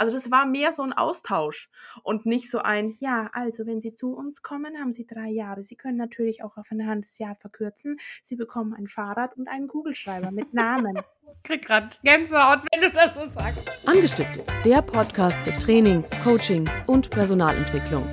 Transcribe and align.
Also 0.00 0.14
das 0.14 0.30
war 0.30 0.46
mehr 0.46 0.72
so 0.72 0.82
ein 0.82 0.94
Austausch 0.94 1.68
und 2.02 2.24
nicht 2.24 2.50
so 2.50 2.60
ein, 2.60 2.96
ja, 3.00 3.28
also 3.34 3.66
wenn 3.66 3.82
Sie 3.82 3.94
zu 3.94 4.14
uns 4.14 4.40
kommen, 4.40 4.78
haben 4.78 4.94
Sie 4.94 5.06
drei 5.06 5.28
Jahre. 5.28 5.62
Sie 5.62 5.76
können 5.76 5.98
natürlich 5.98 6.42
auch 6.42 6.56
auf 6.56 6.72
ein 6.72 6.86
halbes 6.86 7.18
Jahr 7.18 7.36
verkürzen. 7.36 7.98
Sie 8.22 8.36
bekommen 8.36 8.72
ein 8.72 8.88
Fahrrad 8.88 9.36
und 9.36 9.46
einen 9.46 9.68
Kugelschreiber 9.68 10.30
mit 10.30 10.54
Namen. 10.54 10.98
Krieg 11.44 11.66
gerade 11.66 11.90
Gänsehaut, 12.02 12.60
wenn 12.72 12.80
du 12.80 12.90
das 12.90 13.14
so 13.14 13.30
sagst. 13.30 13.60
Angestiftet, 13.84 14.50
der 14.64 14.80
Podcast 14.80 15.36
für 15.40 15.52
Training, 15.58 16.02
Coaching 16.24 16.66
und 16.86 17.10
Personalentwicklung. 17.10 18.08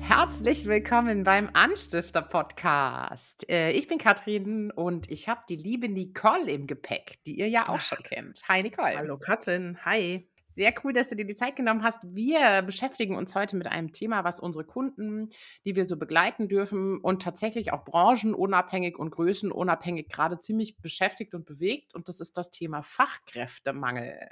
Herzlich 0.00 0.66
willkommen 0.66 1.24
beim 1.24 1.48
Anstifter-Podcast. 1.54 3.48
Äh, 3.48 3.70
ich 3.70 3.88
bin 3.88 3.96
Katrin 3.96 4.70
und 4.70 5.10
ich 5.10 5.30
habe 5.30 5.40
die 5.48 5.56
liebe 5.56 5.88
Nicole 5.88 6.50
im 6.50 6.66
Gepäck, 6.66 7.24
die 7.24 7.38
ihr 7.38 7.48
ja 7.48 7.70
auch 7.70 7.80
schon 7.80 8.02
kennt. 8.02 8.42
Hi 8.50 8.62
Nicole. 8.62 8.98
Hallo 8.98 9.16
Katrin, 9.16 9.78
hi. 9.82 10.28
Sehr 10.54 10.74
cool, 10.84 10.92
dass 10.92 11.08
du 11.08 11.16
dir 11.16 11.24
die 11.24 11.34
Zeit 11.34 11.56
genommen 11.56 11.82
hast. 11.82 12.00
Wir 12.04 12.60
beschäftigen 12.62 13.16
uns 13.16 13.34
heute 13.34 13.56
mit 13.56 13.66
einem 13.66 13.92
Thema, 13.92 14.22
was 14.22 14.38
unsere 14.38 14.64
Kunden, 14.64 15.30
die 15.64 15.76
wir 15.76 15.86
so 15.86 15.96
begleiten 15.96 16.48
dürfen 16.48 16.98
und 16.98 17.22
tatsächlich 17.22 17.72
auch 17.72 17.84
branchenunabhängig 17.84 18.98
und 18.98 19.10
größenunabhängig 19.10 20.08
gerade 20.08 20.38
ziemlich 20.38 20.76
beschäftigt 20.76 21.34
und 21.34 21.46
bewegt. 21.46 21.94
Und 21.94 22.08
das 22.08 22.20
ist 22.20 22.36
das 22.36 22.50
Thema 22.50 22.82
Fachkräftemangel 22.82 24.28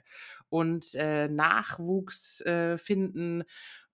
und 0.51 0.95
äh, 0.95 1.29
Nachwuchs 1.29 2.43
äh, 2.43 2.77
finden, 2.77 3.45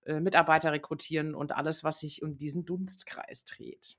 äh, 0.05 0.19
Mitarbeiter 0.19 0.73
rekrutieren 0.73 1.35
und 1.35 1.53
alles, 1.53 1.85
was 1.85 2.01
sich 2.01 2.23
um 2.25 2.37
diesen 2.37 2.65
Dunstkreis 2.65 3.45
dreht. 3.45 3.97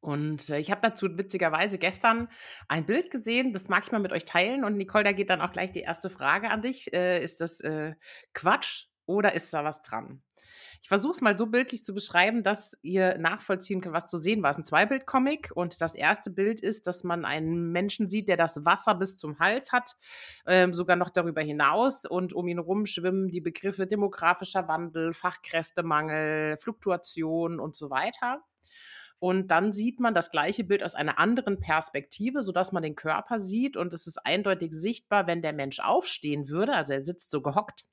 Und 0.00 0.48
äh, 0.48 0.58
ich 0.58 0.70
habe 0.70 0.80
dazu 0.82 1.06
witzigerweise 1.18 1.78
gestern 1.78 2.28
ein 2.68 2.86
Bild 2.86 3.10
gesehen, 3.10 3.52
das 3.52 3.68
mag 3.68 3.84
ich 3.84 3.92
mal 3.92 4.00
mit 4.00 4.12
euch 4.12 4.24
teilen. 4.24 4.64
Und 4.64 4.76
Nicole, 4.76 5.04
da 5.04 5.12
geht 5.12 5.30
dann 5.30 5.40
auch 5.40 5.52
gleich 5.52 5.72
die 5.72 5.80
erste 5.80 6.10
Frage 6.10 6.50
an 6.50 6.62
dich. 6.62 6.92
Äh, 6.92 7.22
ist 7.22 7.40
das 7.40 7.60
äh, 7.60 7.94
Quatsch 8.32 8.86
oder 9.06 9.34
ist 9.34 9.52
da 9.52 9.64
was 9.64 9.82
dran? 9.82 10.22
Ich 10.82 10.88
versuche 10.88 11.12
es 11.12 11.20
mal 11.20 11.36
so 11.36 11.46
bildlich 11.46 11.84
zu 11.84 11.92
beschreiben, 11.92 12.42
dass 12.42 12.72
ihr 12.80 13.18
nachvollziehen 13.18 13.82
könnt, 13.82 13.94
was 13.94 14.06
zu 14.06 14.16
sehen 14.16 14.42
war. 14.42 14.50
Es 14.50 14.56
ist 14.56 14.60
ein 14.60 14.64
Zweibild-Comic 14.64 15.50
und 15.54 15.82
das 15.82 15.94
erste 15.94 16.30
Bild 16.30 16.60
ist, 16.62 16.86
dass 16.86 17.04
man 17.04 17.26
einen 17.26 17.70
Menschen 17.70 18.08
sieht, 18.08 18.28
der 18.28 18.38
das 18.38 18.64
Wasser 18.64 18.94
bis 18.94 19.18
zum 19.18 19.38
Hals 19.38 19.72
hat, 19.72 19.96
ähm, 20.46 20.72
sogar 20.72 20.96
noch 20.96 21.10
darüber 21.10 21.42
hinaus 21.42 22.06
und 22.06 22.32
um 22.32 22.48
ihn 22.48 22.58
herum 22.58 22.86
schwimmen 22.86 23.28
die 23.28 23.42
Begriffe 23.42 23.86
demografischer 23.86 24.68
Wandel, 24.68 25.12
Fachkräftemangel, 25.12 26.56
Fluktuation 26.56 27.60
und 27.60 27.74
so 27.74 27.90
weiter. 27.90 28.42
Und 29.20 29.48
dann 29.50 29.70
sieht 29.70 30.00
man 30.00 30.14
das 30.14 30.30
gleiche 30.30 30.64
Bild 30.64 30.82
aus 30.82 30.94
einer 30.94 31.18
anderen 31.18 31.60
Perspektive, 31.60 32.42
sodass 32.42 32.72
man 32.72 32.82
den 32.82 32.96
Körper 32.96 33.38
sieht. 33.38 33.76
Und 33.76 33.92
es 33.92 34.06
ist 34.06 34.18
eindeutig 34.24 34.72
sichtbar, 34.72 35.26
wenn 35.26 35.42
der 35.42 35.52
Mensch 35.52 35.78
aufstehen 35.78 36.48
würde, 36.48 36.74
also 36.74 36.94
er 36.94 37.02
sitzt 37.02 37.30
so 37.30 37.42
gehockt, 37.42 37.84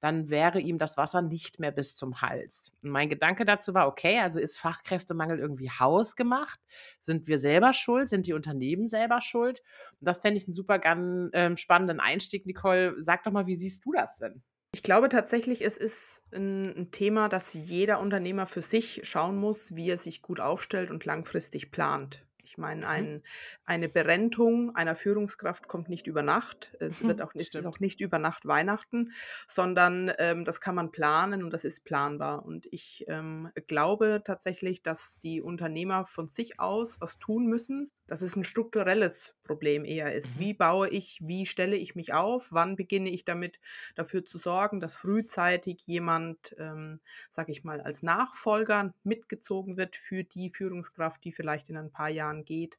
dann 0.00 0.30
wäre 0.30 0.60
ihm 0.60 0.78
das 0.78 0.96
Wasser 0.96 1.20
nicht 1.20 1.60
mehr 1.60 1.72
bis 1.72 1.94
zum 1.94 2.22
Hals. 2.22 2.72
Und 2.82 2.90
mein 2.90 3.10
Gedanke 3.10 3.44
dazu 3.44 3.74
war, 3.74 3.86
okay, 3.86 4.18
also 4.20 4.40
ist 4.40 4.58
Fachkräftemangel 4.58 5.38
irgendwie 5.38 5.70
hausgemacht? 5.70 6.58
Sind 7.00 7.28
wir 7.28 7.38
selber 7.38 7.74
schuld? 7.74 8.08
Sind 8.08 8.26
die 8.26 8.32
Unternehmen 8.32 8.88
selber 8.88 9.20
schuld? 9.20 9.62
Und 10.00 10.08
das 10.08 10.20
fände 10.20 10.38
ich 10.38 10.46
einen 10.46 10.54
super 10.54 10.78
ganz, 10.78 11.32
äh, 11.34 11.54
spannenden 11.58 12.00
Einstieg. 12.00 12.46
Nicole, 12.46 12.94
sag 12.98 13.22
doch 13.24 13.30
mal, 13.30 13.46
wie 13.46 13.54
siehst 13.54 13.84
du 13.84 13.92
das 13.92 14.16
denn? 14.16 14.42
Ich 14.74 14.82
glaube 14.82 15.10
tatsächlich, 15.10 15.62
es 15.62 15.76
ist 15.76 16.22
ein, 16.32 16.88
Thema, 16.92 17.28
dass 17.28 17.52
jeder 17.52 18.00
Unternehmer 18.00 18.46
für 18.46 18.62
sich 18.62 19.02
schauen 19.04 19.36
muss, 19.36 19.76
wie 19.76 19.90
er 19.90 19.98
sich 19.98 20.22
gut 20.22 20.40
aufstellt 20.40 20.90
und 20.90 21.04
langfristig 21.04 21.70
plant. 21.70 22.24
Ich 22.42 22.58
meine, 22.58 22.80
mhm. 22.80 22.86
ein, 22.86 23.22
eine 23.64 23.88
Berentung 23.88 24.74
einer 24.74 24.96
Führungskraft 24.96 25.68
kommt 25.68 25.88
nicht 25.88 26.06
über 26.06 26.22
Nacht. 26.22 26.74
Es 26.80 27.02
wird 27.04 27.22
auch, 27.22 27.34
ist 27.34 27.66
auch 27.66 27.80
nicht 27.80 28.00
über 28.00 28.18
Nacht 28.18 28.46
Weihnachten, 28.46 29.12
sondern 29.46 30.10
ähm, 30.18 30.44
das 30.44 30.60
kann 30.60 30.74
man 30.74 30.90
planen 30.90 31.44
und 31.44 31.50
das 31.50 31.64
ist 31.64 31.84
planbar. 31.84 32.44
Und 32.44 32.66
ich 32.70 33.04
ähm, 33.08 33.50
glaube 33.68 34.22
tatsächlich, 34.24 34.82
dass 34.82 35.18
die 35.18 35.40
Unternehmer 35.40 36.06
von 36.06 36.28
sich 36.28 36.58
aus 36.58 37.00
was 37.00 37.18
tun 37.18 37.46
müssen, 37.46 37.90
dass 38.06 38.22
es 38.22 38.36
ein 38.36 38.44
strukturelles 38.44 39.34
Problem 39.52 39.84
eher 39.84 40.14
ist. 40.14 40.36
Mhm. 40.36 40.40
Wie 40.40 40.54
baue 40.54 40.88
ich, 40.88 41.18
wie 41.22 41.44
stelle 41.44 41.76
ich 41.76 41.94
mich 41.94 42.14
auf, 42.14 42.48
wann 42.52 42.74
beginne 42.74 43.10
ich 43.10 43.26
damit 43.26 43.60
dafür 43.94 44.24
zu 44.24 44.38
sorgen, 44.38 44.80
dass 44.80 44.94
frühzeitig 44.94 45.82
jemand, 45.86 46.56
ähm, 46.58 47.00
sage 47.30 47.52
ich 47.52 47.64
mal, 47.64 47.82
als 47.82 48.02
Nachfolger 48.02 48.94
mitgezogen 49.04 49.76
wird 49.76 49.96
für 49.96 50.24
die 50.24 50.48
Führungskraft, 50.48 51.22
die 51.22 51.32
vielleicht 51.32 51.68
in 51.68 51.76
ein 51.76 51.90
paar 51.90 52.08
Jahren 52.08 52.46
geht. 52.46 52.78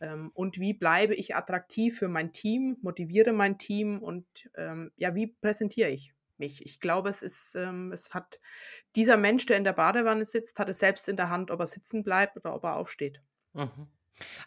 Ähm, 0.00 0.32
und 0.34 0.58
wie 0.58 0.74
bleibe 0.74 1.14
ich 1.14 1.36
attraktiv 1.36 1.98
für 1.98 2.08
mein 2.08 2.32
Team, 2.32 2.78
motiviere 2.82 3.32
mein 3.32 3.58
Team 3.58 4.02
und 4.02 4.26
ähm, 4.56 4.90
ja, 4.96 5.14
wie 5.14 5.28
präsentiere 5.28 5.90
ich 5.90 6.14
mich. 6.36 6.66
Ich 6.66 6.80
glaube, 6.80 7.10
es 7.10 7.22
ist, 7.22 7.54
ähm, 7.54 7.92
es 7.92 8.12
hat 8.12 8.40
dieser 8.96 9.16
Mensch, 9.16 9.46
der 9.46 9.56
in 9.56 9.64
der 9.64 9.72
Badewanne 9.72 10.24
sitzt, 10.24 10.58
hat 10.58 10.68
es 10.68 10.80
selbst 10.80 11.08
in 11.08 11.16
der 11.16 11.30
Hand, 11.30 11.52
ob 11.52 11.60
er 11.60 11.66
sitzen 11.66 12.02
bleibt 12.02 12.36
oder 12.36 12.54
ob 12.56 12.64
er 12.64 12.76
aufsteht. 12.76 13.22
Mhm. 13.54 13.88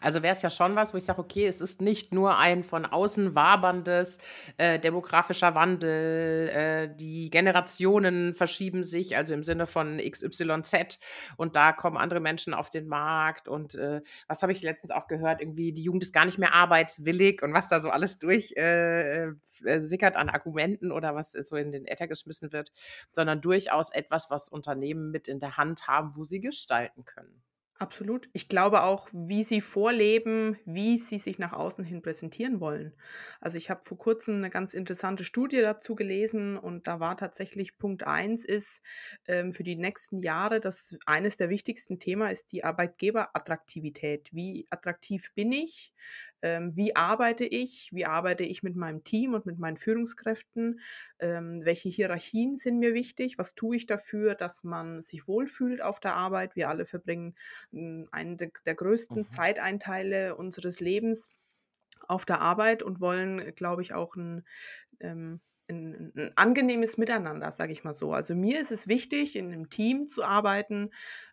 Also 0.00 0.22
wäre 0.22 0.34
es 0.34 0.42
ja 0.42 0.50
schon 0.50 0.76
was, 0.76 0.92
wo 0.92 0.98
ich 0.98 1.04
sage, 1.04 1.20
okay, 1.20 1.46
es 1.46 1.60
ist 1.60 1.80
nicht 1.80 2.12
nur 2.12 2.38
ein 2.38 2.64
von 2.64 2.84
außen 2.84 3.34
waberndes 3.34 4.18
äh, 4.56 4.78
demografischer 4.78 5.54
Wandel, 5.54 6.48
äh, 6.48 6.96
die 6.96 7.30
Generationen 7.30 8.34
verschieben 8.34 8.84
sich, 8.84 9.16
also 9.16 9.34
im 9.34 9.44
Sinne 9.44 9.66
von 9.66 9.98
XYZ 9.98 10.98
und 11.36 11.56
da 11.56 11.72
kommen 11.72 11.96
andere 11.96 12.20
Menschen 12.20 12.54
auf 12.54 12.70
den 12.70 12.86
Markt 12.86 13.48
und 13.48 13.74
äh, 13.74 14.02
was 14.28 14.42
habe 14.42 14.52
ich 14.52 14.62
letztens 14.62 14.90
auch 14.90 15.06
gehört, 15.06 15.40
irgendwie 15.40 15.72
die 15.72 15.82
Jugend 15.82 16.02
ist 16.02 16.12
gar 16.12 16.24
nicht 16.24 16.38
mehr 16.38 16.54
arbeitswillig 16.54 17.42
und 17.42 17.54
was 17.54 17.68
da 17.68 17.80
so 17.80 17.90
alles 17.90 18.18
durch 18.18 18.54
äh, 18.56 19.32
äh, 19.64 19.80
sickert 19.80 20.16
an 20.16 20.28
Argumenten 20.28 20.92
oder 20.92 21.14
was 21.14 21.32
so 21.32 21.56
in 21.56 21.70
den 21.72 21.86
Äther 21.86 22.08
geschmissen 22.08 22.52
wird, 22.52 22.72
sondern 23.10 23.40
durchaus 23.40 23.90
etwas, 23.90 24.30
was 24.30 24.48
Unternehmen 24.48 25.10
mit 25.10 25.28
in 25.28 25.40
der 25.40 25.56
Hand 25.56 25.86
haben, 25.86 26.16
wo 26.16 26.24
sie 26.24 26.40
gestalten 26.40 27.04
können. 27.04 27.42
Absolut. 27.78 28.28
Ich 28.32 28.46
glaube 28.48 28.82
auch, 28.84 29.08
wie 29.12 29.42
sie 29.42 29.60
vorleben, 29.60 30.56
wie 30.64 30.96
sie 30.96 31.18
sich 31.18 31.40
nach 31.40 31.52
außen 31.52 31.82
hin 31.82 32.00
präsentieren 32.00 32.60
wollen. 32.60 32.94
Also 33.40 33.56
ich 33.56 33.70
habe 33.70 33.82
vor 33.82 33.98
kurzem 33.98 34.36
eine 34.36 34.50
ganz 34.50 34.72
interessante 34.72 35.24
Studie 35.24 35.60
dazu 35.60 35.96
gelesen 35.96 36.56
und 36.58 36.86
da 36.86 37.00
war 37.00 37.16
tatsächlich 37.16 37.78
Punkt 37.78 38.04
1 38.06 38.44
ist 38.44 38.82
ähm, 39.26 39.52
für 39.52 39.64
die 39.64 39.74
nächsten 39.74 40.20
Jahre, 40.22 40.60
dass 40.60 40.96
eines 41.06 41.36
der 41.38 41.48
wichtigsten 41.50 41.98
Themen 41.98 42.30
ist 42.30 42.52
die 42.52 42.62
Arbeitgeberattraktivität. 42.62 44.28
Wie 44.32 44.66
attraktiv 44.70 45.32
bin 45.34 45.50
ich? 45.50 45.92
ähm, 46.42 46.72
wie 46.76 46.96
arbeite 46.96 47.44
ich, 47.44 47.90
wie 47.92 48.04
arbeite 48.04 48.42
ich 48.44 48.62
mit 48.62 48.74
meinem 48.76 49.04
Team 49.04 49.34
und 49.34 49.46
mit 49.46 49.58
meinen 49.58 49.76
Führungskräften, 49.76 50.80
ähm, 51.20 51.60
welche 51.64 51.88
Hierarchien 51.88 52.56
sind 52.58 52.78
mir 52.78 52.94
wichtig, 52.94 53.38
was 53.38 53.54
tue 53.54 53.76
ich 53.76 53.86
dafür, 53.86 54.34
dass 54.34 54.64
man 54.64 55.02
sich 55.02 55.28
wohlfühlt 55.28 55.82
auf 55.82 56.00
der 56.00 56.14
Arbeit. 56.14 56.56
Wir 56.56 56.68
alle 56.68 56.84
verbringen 56.84 57.34
einen 57.70 58.36
der, 58.36 58.50
der 58.66 58.74
größten 58.74 59.22
mhm. 59.22 59.28
Zeiteinteile 59.28 60.36
unseres 60.36 60.80
Lebens 60.80 61.28
auf 62.08 62.24
der 62.24 62.40
Arbeit 62.40 62.82
und 62.82 63.00
wollen, 63.00 63.54
glaube 63.54 63.82
ich, 63.82 63.94
auch 63.94 64.16
ein, 64.16 64.44
ähm, 65.00 65.40
ein, 65.72 66.12
ein, 66.16 66.32
angenehmes 66.36 66.98
Miteinander, 66.98 67.50
sage 67.52 67.72
ich 67.72 67.84
mal 67.84 67.94
so. 67.94 68.12
Also 68.12 68.34
mir 68.34 68.60
ist 68.60 68.72
es 68.72 68.86
wichtig, 68.86 69.36
in 69.36 69.46
einem 69.46 69.70
Team 69.70 70.06
zu 70.06 70.22
arbeiten, 70.22 70.90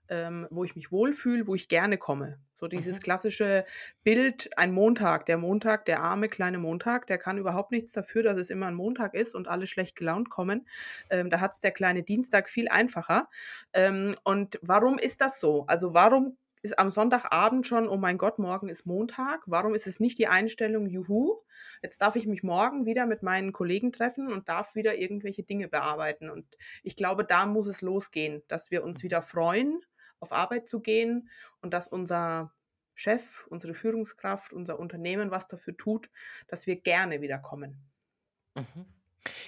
ähm, 0.08 0.48
wo 0.50 0.64
ich 0.64 0.76
mich 0.76 0.92
wohlfühle, 0.92 1.48
wo 1.48 1.56
ich 1.56 1.68
gerne 1.68 1.98
komme. 1.98 2.40
So 2.60 2.68
dieses 2.68 2.98
mhm. 2.98 3.04
klassische 3.04 3.66
Bild, 4.04 4.50
ein 4.58 4.74
Montag, 4.74 5.26
der 5.26 5.38
Montag, 5.38 5.86
der 5.86 6.02
arme 6.02 6.28
kleine 6.28 6.58
Montag, 6.58 7.08
der 7.08 7.18
kann 7.18 7.38
überhaupt 7.38 7.72
nichts 7.72 7.94
dafür, 7.94 8.24
dass 8.24 8.38
es 8.38 8.50
immer 8.50 8.68
ein 8.68 8.76
Montag 8.76 9.14
ist 9.14 9.34
und 9.34 9.48
alle 9.48 9.66
schlecht 9.66 9.96
gelaunt 9.96 10.30
kommen. 10.30 10.68
Ähm, 11.10 11.30
da 11.30 11.40
hat 11.40 11.54
es 11.54 11.62
der 11.62 11.72
kleine 11.72 12.04
Dienstag 12.04 12.50
viel 12.50 12.68
einfacher. 12.68 13.30
Ähm, 13.74 14.16
und 14.24 14.60
warum 14.62 14.98
ist 14.98 15.22
das 15.22 15.40
so? 15.40 15.66
Also 15.68 15.94
warum 15.94 16.38
ist 16.62 16.78
am 16.78 16.92
Sonntagabend 16.92 17.66
schon, 17.66 17.88
oh 17.88 17.98
mein 17.98 18.18
Gott, 18.18 18.40
morgen 18.40 18.70
ist 18.70 18.86
Montag. 18.86 19.42
Warum 19.46 19.74
ist 19.74 19.88
es 19.88 20.00
nicht 20.00 20.18
die 20.18 20.28
Einstellung, 20.28 20.88
juhu, 20.88 21.38
jetzt 21.82 22.02
darf 22.02 22.16
ich 22.16 22.26
mich 22.26 22.44
morgen 22.44 22.86
wieder 22.86 23.06
mit 23.06 23.24
meinen 23.24 23.54
Kollegen 23.54 23.92
treffen 23.92 24.32
und 24.32 24.50
darf 24.50 24.76
wieder 24.76 24.98
irgendwelche 24.98 25.44
Dinge 25.44 25.68
bearbeiten? 25.68 26.30
Und 26.30 26.46
ich 26.84 26.96
glaube, 26.96 27.24
da 27.24 27.46
muss 27.46 27.68
es 27.68 27.82
losgehen, 27.82 28.44
dass 28.48 28.72
wir 28.72 28.84
uns 28.84 29.04
wieder 29.04 29.22
freuen 29.22 29.82
auf 30.20 30.32
Arbeit 30.34 30.68
zu 30.68 30.82
gehen 30.82 31.30
und 31.62 31.74
dass 31.74 31.88
unser 31.88 32.54
Chef, 32.94 33.48
unsere 33.48 33.74
Führungskraft, 33.74 34.52
unser 34.52 34.80
Unternehmen 34.80 35.32
was 35.32 35.48
dafür 35.48 35.78
tut, 35.78 36.10
dass 36.48 36.68
wir 36.68 36.76
gerne 36.76 37.22
wiederkommen. 37.22 37.90
Mhm. 38.56 38.86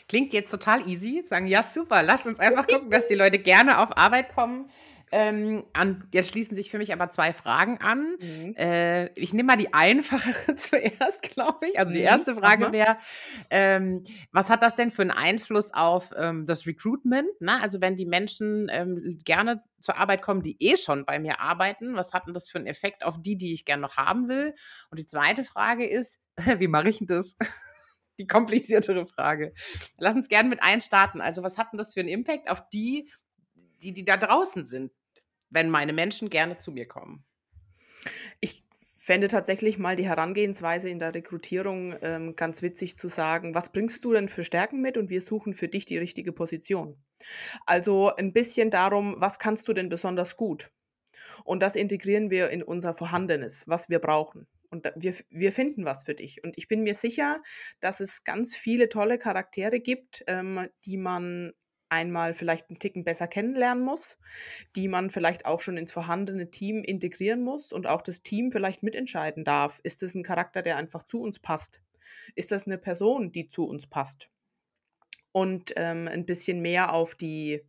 Klingt 0.07 0.33
jetzt 0.33 0.51
total 0.51 0.87
easy. 0.87 1.23
Sagen, 1.25 1.47
ja, 1.47 1.63
super, 1.63 2.03
lass 2.03 2.25
uns 2.25 2.39
einfach 2.39 2.67
gucken, 2.67 2.89
dass 2.89 3.07
die 3.07 3.15
Leute 3.15 3.39
gerne 3.39 3.79
auf 3.79 3.97
Arbeit 3.97 4.33
kommen. 4.33 4.69
Ähm, 5.11 5.65
an, 5.73 6.07
jetzt 6.13 6.29
schließen 6.29 6.55
sich 6.55 6.71
für 6.71 6.77
mich 6.77 6.93
aber 6.93 7.09
zwei 7.09 7.33
Fragen 7.33 7.79
an. 7.79 8.15
Mhm. 8.19 8.55
Äh, 8.55 9.07
ich 9.13 9.33
nehme 9.33 9.47
mal 9.47 9.57
die 9.57 9.73
einfachere 9.73 10.55
zuerst, 10.55 11.21
glaube 11.21 11.67
ich. 11.67 11.77
Also 11.77 11.93
die 11.93 11.99
mhm. 11.99 12.05
erste 12.05 12.35
Frage 12.35 12.71
wäre, 12.71 12.97
ähm, 13.49 14.03
was 14.31 14.49
hat 14.49 14.63
das 14.63 14.75
denn 14.75 14.91
für 14.91 15.01
einen 15.01 15.11
Einfluss 15.11 15.73
auf 15.73 16.11
ähm, 16.17 16.45
das 16.45 16.65
Recruitment? 16.65 17.29
Ne? 17.41 17.61
Also 17.61 17.81
wenn 17.81 17.95
die 17.95 18.05
Menschen 18.05 18.69
ähm, 18.71 19.19
gerne 19.25 19.63
zur 19.81 19.97
Arbeit 19.97 20.21
kommen, 20.21 20.43
die 20.43 20.55
eh 20.59 20.77
schon 20.77 21.05
bei 21.05 21.19
mir 21.19 21.39
arbeiten, 21.39 21.95
was 21.95 22.13
hat 22.13 22.27
denn 22.27 22.33
das 22.33 22.49
für 22.49 22.59
einen 22.59 22.67
Effekt 22.67 23.03
auf 23.03 23.21
die, 23.21 23.35
die 23.35 23.53
ich 23.53 23.65
gerne 23.65 23.81
noch 23.81 23.97
haben 23.97 24.29
will? 24.29 24.53
Und 24.89 24.99
die 24.99 25.05
zweite 25.05 25.43
Frage 25.43 25.85
ist, 25.85 26.19
wie 26.59 26.67
mache 26.67 26.89
ich 26.89 26.99
denn 26.99 27.07
das? 27.07 27.35
die 28.19 28.27
kompliziertere 28.27 29.07
Frage. 29.07 29.53
Lass 29.97 30.15
uns 30.15 30.29
gerne 30.29 30.49
mit 30.49 30.61
einstarten. 30.61 31.21
Also, 31.21 31.43
was 31.43 31.57
hat 31.57 31.71
denn 31.71 31.77
das 31.77 31.93
für 31.93 32.01
einen 32.01 32.09
Impact 32.09 32.49
auf 32.49 32.69
die, 32.69 33.09
die, 33.81 33.93
die 33.93 34.05
da 34.05 34.17
draußen 34.17 34.63
sind, 34.63 34.91
wenn 35.51 35.69
meine 35.69 35.93
Menschen 35.93 36.29
gerne 36.29 36.57
zu 36.57 36.71
mir 36.71 36.87
kommen? 36.87 37.23
Ich 38.39 38.63
fände 38.97 39.27
tatsächlich 39.27 39.77
mal 39.77 39.95
die 39.95 40.07
Herangehensweise 40.07 40.89
in 40.89 40.99
der 40.99 41.13
Rekrutierung 41.13 41.95
ähm, 42.01 42.35
ganz 42.35 42.61
witzig 42.61 42.97
zu 42.97 43.07
sagen, 43.07 43.55
was 43.55 43.71
bringst 43.71 44.05
du 44.05 44.13
denn 44.13 44.29
für 44.29 44.43
Stärken 44.43 44.81
mit 44.81 44.97
und 44.97 45.09
wir 45.09 45.21
suchen 45.21 45.53
für 45.53 45.67
dich 45.67 45.85
die 45.85 45.97
richtige 45.97 46.31
Position. 46.31 47.03
Also 47.65 48.15
ein 48.15 48.31
bisschen 48.31 48.69
darum, 48.69 49.15
was 49.17 49.39
kannst 49.39 49.67
du 49.67 49.73
denn 49.73 49.89
besonders 49.89 50.37
gut? 50.37 50.71
Und 51.43 51.61
das 51.61 51.75
integrieren 51.75 52.29
wir 52.29 52.49
in 52.51 52.63
unser 52.63 52.93
Vorhandenes, 52.93 53.67
was 53.67 53.89
wir 53.89 53.99
brauchen. 53.99 54.47
Und 54.69 54.89
wir, 54.95 55.15
wir 55.29 55.51
finden 55.51 55.83
was 55.83 56.03
für 56.03 56.13
dich. 56.13 56.43
Und 56.43 56.57
ich 56.57 56.67
bin 56.67 56.83
mir 56.83 56.95
sicher, 56.95 57.41
dass 57.81 57.99
es 57.99 58.23
ganz 58.23 58.55
viele 58.55 58.87
tolle 58.87 59.17
Charaktere 59.17 59.79
gibt, 59.79 60.23
ähm, 60.27 60.69
die 60.85 60.97
man 60.97 61.53
einmal 61.91 62.33
vielleicht 62.33 62.69
einen 62.69 62.79
Ticken 62.79 63.03
besser 63.03 63.27
kennenlernen 63.27 63.83
muss, 63.83 64.17
die 64.75 64.87
man 64.87 65.09
vielleicht 65.09 65.45
auch 65.45 65.59
schon 65.59 65.77
ins 65.77 65.91
vorhandene 65.91 66.49
Team 66.49 66.83
integrieren 66.83 67.43
muss 67.43 67.71
und 67.73 67.85
auch 67.85 68.01
das 68.01 68.23
Team 68.23 68.51
vielleicht 68.51 68.81
mitentscheiden 68.81 69.43
darf. 69.43 69.79
Ist 69.83 70.01
es 70.01 70.15
ein 70.15 70.23
Charakter, 70.23 70.61
der 70.61 70.77
einfach 70.77 71.03
zu 71.03 71.21
uns 71.21 71.39
passt? 71.39 71.81
Ist 72.35 72.51
das 72.51 72.65
eine 72.65 72.77
Person, 72.77 73.31
die 73.31 73.47
zu 73.47 73.65
uns 73.65 73.87
passt? 73.87 74.29
Und 75.33 75.73
ähm, 75.75 76.07
ein 76.07 76.25
bisschen 76.25 76.61
mehr 76.61 76.93
auf 76.93 77.15
die 77.15 77.61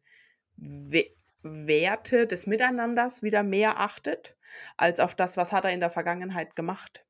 We 0.56 1.06
Werte 1.44 2.28
des 2.28 2.46
Miteinanders 2.46 3.24
wieder 3.24 3.42
mehr 3.42 3.80
achtet, 3.80 4.36
als 4.76 5.00
auf 5.00 5.16
das, 5.16 5.36
was 5.36 5.50
hat 5.50 5.64
er 5.64 5.72
in 5.72 5.80
der 5.80 5.90
Vergangenheit 5.90 6.54
gemacht. 6.54 7.04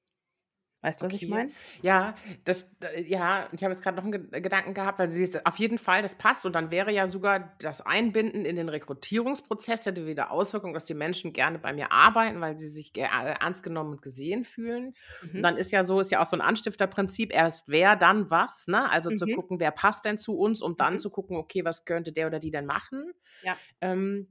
Weißt 0.82 1.00
du, 1.00 1.06
was 1.06 1.14
ich 1.14 1.28
meine? 1.28 1.50
Ja, 1.80 2.14
das, 2.44 2.70
ja, 3.06 3.48
ich 3.52 3.62
habe 3.62 3.72
jetzt 3.72 3.82
gerade 3.82 3.96
noch 3.96 4.04
einen 4.04 4.30
Gedanken 4.30 4.74
gehabt, 4.74 4.98
weil 4.98 5.08
du 5.08 5.46
auf 5.46 5.56
jeden 5.56 5.78
Fall, 5.78 6.02
das 6.02 6.16
passt 6.16 6.44
und 6.44 6.54
dann 6.54 6.70
wäre 6.70 6.92
ja 6.92 7.06
sogar 7.06 7.54
das 7.60 7.80
Einbinden 7.80 8.44
in 8.44 8.56
den 8.56 8.68
Rekrutierungsprozess 8.68 9.86
hätte 9.86 10.06
wieder 10.06 10.32
Auswirkungen, 10.32 10.74
dass 10.74 10.84
die 10.84 10.94
Menschen 10.94 11.32
gerne 11.32 11.58
bei 11.60 11.72
mir 11.72 11.92
arbeiten, 11.92 12.40
weil 12.40 12.58
sie 12.58 12.66
sich 12.66 12.96
äh, 12.96 13.02
ernst 13.02 13.62
genommen 13.62 13.92
und 13.92 14.02
gesehen 14.02 14.44
fühlen. 14.44 14.94
Und 15.32 15.34
mhm. 15.34 15.42
dann 15.42 15.56
ist 15.56 15.70
ja 15.70 15.84
so, 15.84 16.00
ist 16.00 16.10
ja 16.10 16.20
auch 16.20 16.26
so 16.26 16.36
ein 16.36 16.40
Anstifterprinzip, 16.40 17.32
erst 17.32 17.68
wer, 17.68 17.94
dann 17.96 18.30
was, 18.30 18.66
ne? 18.66 18.90
Also 18.90 19.10
zu 19.12 19.26
mhm. 19.26 19.36
gucken, 19.36 19.60
wer 19.60 19.70
passt 19.70 20.04
denn 20.04 20.18
zu 20.18 20.36
uns, 20.36 20.62
um 20.62 20.76
dann 20.76 20.94
Mhm. 20.94 20.98
zu 20.98 21.10
gucken, 21.10 21.36
okay, 21.36 21.64
was 21.64 21.84
könnte 21.84 22.12
der 22.12 22.26
oder 22.26 22.40
die 22.40 22.50
denn 22.50 22.66
machen? 22.66 23.12
Ja. 23.42 23.56
Ähm, 23.80 24.28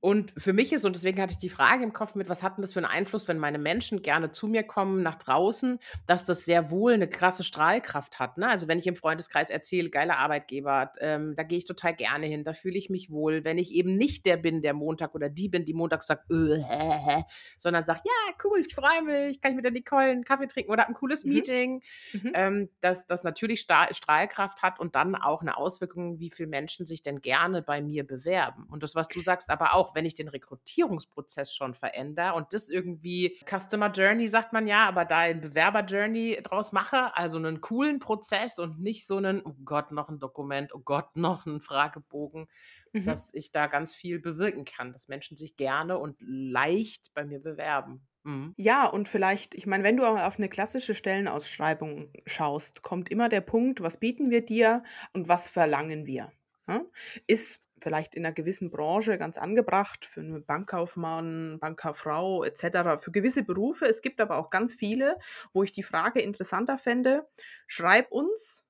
und 0.00 0.32
für 0.36 0.52
mich 0.52 0.72
ist, 0.72 0.84
und 0.84 0.94
deswegen 0.94 1.20
hatte 1.20 1.32
ich 1.32 1.38
die 1.38 1.48
Frage 1.48 1.82
im 1.82 1.92
Kopf 1.92 2.14
mit, 2.14 2.28
was 2.28 2.44
hat 2.44 2.56
denn 2.56 2.62
das 2.62 2.72
für 2.72 2.78
einen 2.78 2.86
Einfluss, 2.86 3.26
wenn 3.26 3.38
meine 3.38 3.58
Menschen 3.58 4.00
gerne 4.00 4.30
zu 4.30 4.46
mir 4.46 4.62
kommen, 4.62 5.02
nach 5.02 5.16
draußen, 5.16 5.80
dass 6.06 6.24
das 6.24 6.44
sehr 6.44 6.70
wohl 6.70 6.92
eine 6.92 7.08
krasse 7.08 7.42
Strahlkraft 7.42 8.20
hat. 8.20 8.38
Ne? 8.38 8.48
Also 8.48 8.68
wenn 8.68 8.78
ich 8.78 8.86
im 8.86 8.94
Freundeskreis 8.94 9.50
erzähle, 9.50 9.90
geiler 9.90 10.18
Arbeitgeber, 10.18 10.92
ähm, 11.00 11.34
da 11.36 11.42
gehe 11.42 11.58
ich 11.58 11.64
total 11.64 11.94
gerne 11.94 12.26
hin, 12.26 12.44
da 12.44 12.52
fühle 12.52 12.78
ich 12.78 12.90
mich 12.90 13.10
wohl. 13.10 13.42
Wenn 13.44 13.58
ich 13.58 13.72
eben 13.72 13.96
nicht 13.96 14.24
der 14.24 14.36
bin, 14.36 14.62
der 14.62 14.72
Montag 14.72 15.16
oder 15.16 15.28
die 15.28 15.48
bin, 15.48 15.64
die 15.64 15.74
Montag 15.74 16.04
sagt, 16.04 16.30
äh, 16.30 16.62
hä, 16.62 16.92
hä, 17.06 17.22
sondern 17.58 17.84
sagt, 17.84 18.06
ja, 18.06 18.34
cool, 18.44 18.60
ich 18.60 18.72
freue 18.72 19.02
mich, 19.02 19.40
kann 19.40 19.50
ich 19.50 19.56
mit 19.56 19.64
der 19.64 19.72
Nicole 19.72 20.04
einen 20.04 20.24
Kaffee 20.24 20.46
trinken 20.46 20.70
oder 20.70 20.86
ein 20.86 20.94
cooles 20.94 21.24
mhm. 21.24 21.32
Meeting, 21.32 21.82
mhm. 22.12 22.32
ähm, 22.34 22.68
dass 22.80 23.06
das 23.06 23.24
natürlich 23.24 23.62
Strahlkraft 23.62 24.62
hat 24.62 24.78
und 24.78 24.94
dann 24.94 25.16
auch 25.16 25.42
eine 25.42 25.56
Auswirkung, 25.56 26.20
wie 26.20 26.30
viele 26.30 26.48
Menschen 26.48 26.86
sich 26.86 27.02
denn 27.02 27.20
gerne 27.20 27.62
bei 27.62 27.82
mir 27.82 28.06
bewerben. 28.06 28.68
Und 28.70 28.84
das, 28.84 28.94
was 28.94 29.08
du 29.08 29.20
sagst, 29.20 29.50
aber 29.50 29.74
auch, 29.74 29.87
auch 29.88 29.94
wenn 29.94 30.04
ich 30.04 30.14
den 30.14 30.28
Rekrutierungsprozess 30.28 31.54
schon 31.54 31.74
verändere 31.74 32.34
und 32.34 32.52
das 32.52 32.68
irgendwie 32.68 33.38
Customer 33.48 33.90
Journey 33.90 34.28
sagt 34.28 34.52
man 34.52 34.66
ja, 34.66 34.86
aber 34.86 35.04
da 35.04 35.18
ein 35.18 35.40
Bewerber 35.40 35.80
Journey 35.80 36.38
draus 36.42 36.72
mache, 36.72 37.16
also 37.16 37.38
einen 37.38 37.60
coolen 37.60 37.98
Prozess 37.98 38.58
und 38.58 38.80
nicht 38.80 39.06
so 39.06 39.16
einen, 39.16 39.42
oh 39.44 39.54
Gott, 39.64 39.92
noch 39.92 40.08
ein 40.08 40.18
Dokument, 40.18 40.74
oh 40.74 40.80
Gott, 40.80 41.08
noch 41.16 41.46
ein 41.46 41.60
Fragebogen, 41.60 42.48
mhm. 42.92 43.02
dass 43.02 43.32
ich 43.32 43.50
da 43.50 43.66
ganz 43.66 43.94
viel 43.94 44.18
bewirken 44.18 44.64
kann, 44.64 44.92
dass 44.92 45.08
Menschen 45.08 45.36
sich 45.36 45.56
gerne 45.56 45.98
und 45.98 46.16
leicht 46.20 47.12
bei 47.14 47.24
mir 47.24 47.40
bewerben. 47.40 48.06
Mhm. 48.24 48.54
Ja, 48.56 48.86
und 48.86 49.08
vielleicht, 49.08 49.54
ich 49.54 49.66
meine, 49.66 49.84
wenn 49.84 49.96
du 49.96 50.04
auf 50.04 50.38
eine 50.38 50.48
klassische 50.48 50.94
Stellenausschreibung 50.94 52.12
schaust, 52.26 52.82
kommt 52.82 53.10
immer 53.10 53.28
der 53.28 53.40
Punkt, 53.40 53.80
was 53.80 53.96
bieten 53.96 54.30
wir 54.30 54.44
dir 54.44 54.82
und 55.14 55.28
was 55.28 55.48
verlangen 55.48 56.04
wir? 56.04 56.30
Hm? 56.66 56.82
Ist 57.26 57.60
vielleicht 57.80 58.14
in 58.14 58.24
einer 58.24 58.34
gewissen 58.34 58.70
Branche 58.70 59.18
ganz 59.18 59.38
angebracht, 59.38 60.04
für 60.06 60.20
einen 60.20 60.44
Bankkaufmann, 60.44 61.58
Bankkauffrau 61.60 62.44
etc., 62.44 63.00
für 63.02 63.10
gewisse 63.12 63.42
Berufe. 63.44 63.86
Es 63.86 64.02
gibt 64.02 64.20
aber 64.20 64.36
auch 64.36 64.50
ganz 64.50 64.74
viele, 64.74 65.18
wo 65.52 65.62
ich 65.62 65.72
die 65.72 65.82
Frage 65.82 66.20
interessanter 66.20 66.78
fände, 66.78 67.26
schreib 67.66 68.10
uns, 68.12 68.64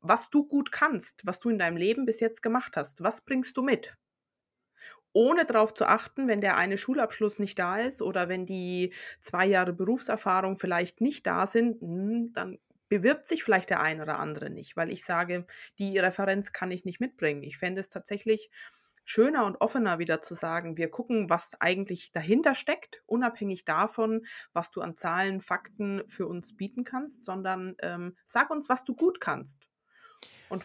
was 0.00 0.30
du 0.30 0.46
gut 0.46 0.72
kannst, 0.72 1.26
was 1.26 1.40
du 1.40 1.48
in 1.50 1.58
deinem 1.58 1.76
Leben 1.76 2.04
bis 2.06 2.20
jetzt 2.20 2.42
gemacht 2.42 2.76
hast. 2.76 3.02
Was 3.02 3.22
bringst 3.22 3.56
du 3.56 3.62
mit? 3.62 3.96
Ohne 5.12 5.44
darauf 5.44 5.72
zu 5.72 5.86
achten, 5.86 6.26
wenn 6.26 6.40
der 6.40 6.56
eine 6.56 6.76
Schulabschluss 6.76 7.38
nicht 7.38 7.58
da 7.58 7.78
ist 7.78 8.02
oder 8.02 8.28
wenn 8.28 8.46
die 8.46 8.92
zwei 9.20 9.46
Jahre 9.46 9.72
Berufserfahrung 9.72 10.56
vielleicht 10.58 11.00
nicht 11.00 11.26
da 11.26 11.46
sind, 11.46 11.80
hm, 11.80 12.32
dann 12.34 12.58
bewirbt 12.88 13.26
sich 13.26 13.44
vielleicht 13.44 13.70
der 13.70 13.80
ein 13.80 14.00
oder 14.00 14.18
andere 14.18 14.50
nicht, 14.50 14.76
weil 14.76 14.90
ich 14.90 15.04
sage, 15.04 15.46
die 15.78 15.98
Referenz 15.98 16.52
kann 16.52 16.70
ich 16.70 16.84
nicht 16.84 17.00
mitbringen. 17.00 17.42
Ich 17.42 17.58
fände 17.58 17.80
es 17.80 17.88
tatsächlich 17.88 18.50
schöner 19.04 19.44
und 19.44 19.60
offener 19.60 19.98
wieder 19.98 20.22
zu 20.22 20.34
sagen, 20.34 20.76
wir 20.76 20.90
gucken, 20.90 21.28
was 21.28 21.60
eigentlich 21.60 22.12
dahinter 22.12 22.54
steckt, 22.54 23.02
unabhängig 23.06 23.64
davon, 23.64 24.26
was 24.52 24.70
du 24.70 24.80
an 24.80 24.96
Zahlen, 24.96 25.40
Fakten 25.40 26.02
für 26.08 26.26
uns 26.26 26.56
bieten 26.56 26.84
kannst, 26.84 27.24
sondern 27.24 27.76
ähm, 27.80 28.16
sag 28.24 28.50
uns, 28.50 28.68
was 28.68 28.84
du 28.84 28.94
gut 28.94 29.20
kannst. 29.20 29.68
Und 30.48 30.64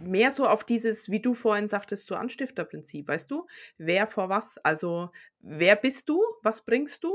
mehr 0.00 0.30
so 0.30 0.46
auf 0.46 0.64
dieses, 0.64 1.10
wie 1.10 1.20
du 1.20 1.34
vorhin 1.34 1.66
sagtest, 1.66 2.06
so 2.06 2.14
Anstifterprinzip, 2.14 3.08
weißt 3.08 3.30
du, 3.30 3.46
wer 3.78 4.06
vor 4.06 4.28
was, 4.28 4.58
also 4.58 5.10
wer 5.40 5.76
bist 5.76 6.08
du, 6.08 6.22
was 6.42 6.64
bringst 6.64 7.02
du 7.04 7.12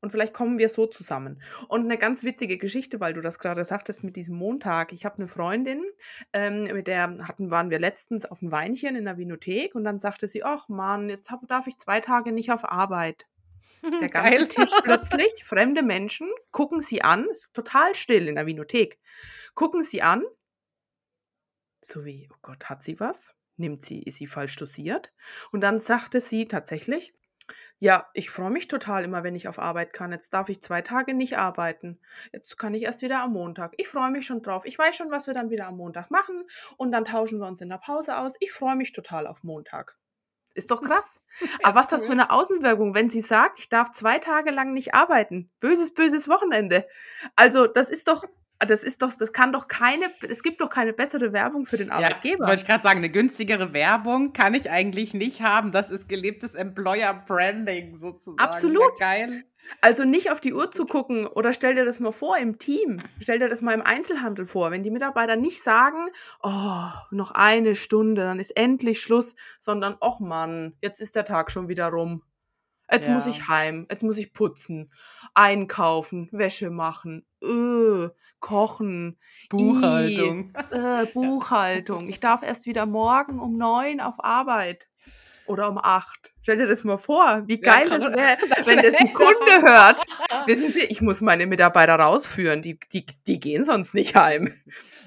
und 0.00 0.10
vielleicht 0.10 0.34
kommen 0.34 0.58
wir 0.58 0.68
so 0.68 0.86
zusammen. 0.86 1.42
Und 1.68 1.84
eine 1.84 1.98
ganz 1.98 2.22
witzige 2.24 2.58
Geschichte, 2.58 3.00
weil 3.00 3.14
du 3.14 3.20
das 3.20 3.38
gerade 3.38 3.64
sagtest 3.64 4.04
mit 4.04 4.16
diesem 4.16 4.36
Montag. 4.36 4.92
Ich 4.92 5.04
habe 5.04 5.16
eine 5.18 5.28
Freundin, 5.28 5.82
ähm, 6.32 6.64
mit 6.64 6.86
der 6.86 7.18
hatten, 7.26 7.50
waren 7.50 7.70
wir 7.70 7.78
letztens 7.78 8.24
auf 8.24 8.40
ein 8.42 8.52
Weinchen 8.52 8.96
in 8.96 9.04
der 9.04 9.18
Vinothek 9.18 9.74
und 9.74 9.84
dann 9.84 9.98
sagte 9.98 10.28
sie, 10.28 10.44
ach 10.44 10.68
Mann, 10.68 11.08
jetzt 11.08 11.30
hab, 11.30 11.46
darf 11.48 11.66
ich 11.66 11.78
zwei 11.78 12.00
Tage 12.00 12.32
nicht 12.32 12.52
auf 12.52 12.64
Arbeit. 12.64 13.26
Der 14.00 14.08
ganze 14.08 14.30
Geil. 14.30 14.48
Tisch 14.48 14.72
plötzlich, 14.82 15.44
fremde 15.44 15.84
Menschen 15.84 16.28
gucken 16.50 16.80
sie 16.80 17.02
an, 17.02 17.28
ist 17.30 17.54
total 17.54 17.94
still 17.94 18.26
in 18.26 18.34
der 18.34 18.46
Vinothek, 18.46 18.98
gucken 19.54 19.84
sie 19.84 20.02
an, 20.02 20.24
so 21.80 22.04
wie, 22.04 22.28
oh 22.32 22.36
Gott, 22.42 22.64
hat 22.68 22.82
sie 22.82 22.98
was? 23.00 23.34
Nimmt 23.56 23.84
sie, 23.84 24.02
ist 24.02 24.16
sie 24.16 24.26
falsch 24.26 24.56
dosiert? 24.56 25.12
Und 25.52 25.60
dann 25.62 25.78
sagte 25.78 26.20
sie 26.20 26.46
tatsächlich, 26.46 27.14
ja, 27.78 28.08
ich 28.12 28.30
freue 28.30 28.50
mich 28.50 28.68
total 28.68 29.04
immer, 29.04 29.22
wenn 29.22 29.36
ich 29.36 29.48
auf 29.48 29.58
Arbeit 29.58 29.92
kann. 29.92 30.12
Jetzt 30.12 30.32
darf 30.34 30.48
ich 30.48 30.62
zwei 30.62 30.82
Tage 30.82 31.14
nicht 31.14 31.38
arbeiten. 31.38 32.00
Jetzt 32.32 32.58
kann 32.58 32.74
ich 32.74 32.84
erst 32.84 33.02
wieder 33.02 33.20
am 33.20 33.32
Montag. 33.32 33.74
Ich 33.76 33.88
freue 33.88 34.10
mich 34.10 34.26
schon 34.26 34.42
drauf. 34.42 34.64
Ich 34.64 34.78
weiß 34.78 34.96
schon, 34.96 35.10
was 35.10 35.26
wir 35.26 35.34
dann 35.34 35.50
wieder 35.50 35.66
am 35.66 35.76
Montag 35.76 36.10
machen 36.10 36.44
und 36.76 36.92
dann 36.92 37.04
tauschen 37.04 37.38
wir 37.38 37.46
uns 37.46 37.60
in 37.60 37.68
der 37.68 37.78
Pause 37.78 38.18
aus. 38.18 38.34
Ich 38.40 38.52
freue 38.52 38.76
mich 38.76 38.92
total 38.92 39.26
auf 39.26 39.42
Montag. 39.44 39.96
Ist 40.54 40.72
doch 40.72 40.82
krass. 40.82 41.22
Aber 41.62 41.78
was 41.78 41.88
das 41.88 42.06
für 42.06 42.12
eine 42.12 42.30
Außenwirkung, 42.30 42.94
wenn 42.94 43.10
sie 43.10 43.20
sagt, 43.20 43.60
ich 43.60 43.68
darf 43.68 43.92
zwei 43.92 44.18
Tage 44.18 44.50
lang 44.50 44.72
nicht 44.72 44.92
arbeiten. 44.94 45.50
Böses, 45.60 45.94
böses 45.94 46.28
Wochenende. 46.28 46.86
Also, 47.36 47.68
das 47.68 47.90
ist 47.90 48.08
doch 48.08 48.24
das 48.66 48.82
ist 48.82 49.02
doch, 49.02 49.12
das 49.12 49.32
kann 49.32 49.52
doch 49.52 49.68
keine, 49.68 50.06
es 50.28 50.42
gibt 50.42 50.60
doch 50.60 50.70
keine 50.70 50.92
bessere 50.92 51.32
Werbung 51.32 51.64
für 51.66 51.76
den 51.76 51.90
Arbeitgeber. 51.90 52.44
Ja, 52.44 52.48
wollte 52.48 52.62
ich 52.62 52.66
gerade 52.66 52.82
sagen, 52.82 52.98
eine 52.98 53.10
günstigere 53.10 53.72
Werbung 53.72 54.32
kann 54.32 54.54
ich 54.54 54.70
eigentlich 54.70 55.14
nicht 55.14 55.42
haben. 55.42 55.70
Das 55.70 55.90
ist 55.90 56.08
gelebtes 56.08 56.54
Employer 56.54 57.14
Branding 57.14 57.96
sozusagen. 57.98 58.38
Absolut. 58.40 58.98
Ja, 58.98 59.06
geil. 59.06 59.44
Also 59.80 60.04
nicht 60.04 60.30
auf 60.30 60.40
die 60.40 60.54
Uhr 60.54 60.70
zu 60.70 60.86
gucken 60.86 61.26
oder 61.26 61.52
stell 61.52 61.74
dir 61.74 61.84
das 61.84 62.00
mal 62.00 62.12
vor 62.12 62.36
im 62.38 62.58
Team, 62.58 63.02
stell 63.20 63.38
dir 63.38 63.48
das 63.48 63.60
mal 63.60 63.74
im 63.74 63.82
Einzelhandel 63.82 64.46
vor, 64.46 64.70
wenn 64.70 64.82
die 64.82 64.90
Mitarbeiter 64.90 65.36
nicht 65.36 65.62
sagen, 65.62 66.08
oh, 66.42 66.88
noch 67.10 67.32
eine 67.32 67.74
Stunde, 67.74 68.22
dann 68.22 68.40
ist 68.40 68.56
endlich 68.56 69.00
Schluss, 69.00 69.34
sondern, 69.60 69.96
ach 70.00 70.20
Mann, 70.20 70.74
jetzt 70.80 71.00
ist 71.00 71.16
der 71.16 71.24
Tag 71.24 71.50
schon 71.50 71.68
wieder 71.68 71.88
rum. 71.88 72.22
Jetzt 72.90 73.08
ja. 73.08 73.14
muss 73.14 73.26
ich 73.26 73.48
heim, 73.48 73.86
jetzt 73.90 74.02
muss 74.02 74.16
ich 74.16 74.32
putzen, 74.32 74.90
einkaufen, 75.34 76.28
Wäsche 76.32 76.70
machen, 76.70 77.26
öh, 77.42 78.08
kochen, 78.40 79.18
Buchhaltung. 79.50 80.52
I, 80.72 80.76
äh, 80.76 81.06
Buchhaltung. 81.12 82.08
Ich 82.08 82.20
darf 82.20 82.42
erst 82.42 82.66
wieder 82.66 82.86
morgen 82.86 83.40
um 83.40 83.56
neun 83.58 84.00
auf 84.00 84.24
Arbeit 84.24 84.88
oder 85.48 85.68
um 85.68 85.78
acht. 85.78 86.32
Stell 86.42 86.56
dir 86.56 86.66
das 86.66 86.84
mal 86.84 86.96
vor, 86.96 87.42
wie 87.46 87.60
geil 87.60 87.88
ja, 87.90 87.98
das 87.98 88.12
wäre, 88.12 88.38
wenn 88.66 88.82
das 88.82 88.94
ein 89.00 89.12
Kunde 89.12 89.62
hört. 89.62 90.02
Wissen 90.46 90.72
Sie, 90.72 90.80
ich 90.80 91.00
muss 91.00 91.20
meine 91.20 91.46
Mitarbeiter 91.46 91.96
rausführen, 91.96 92.62
die, 92.62 92.78
die, 92.92 93.06
die 93.26 93.40
gehen 93.40 93.64
sonst 93.64 93.94
nicht 93.94 94.14
heim. 94.14 94.52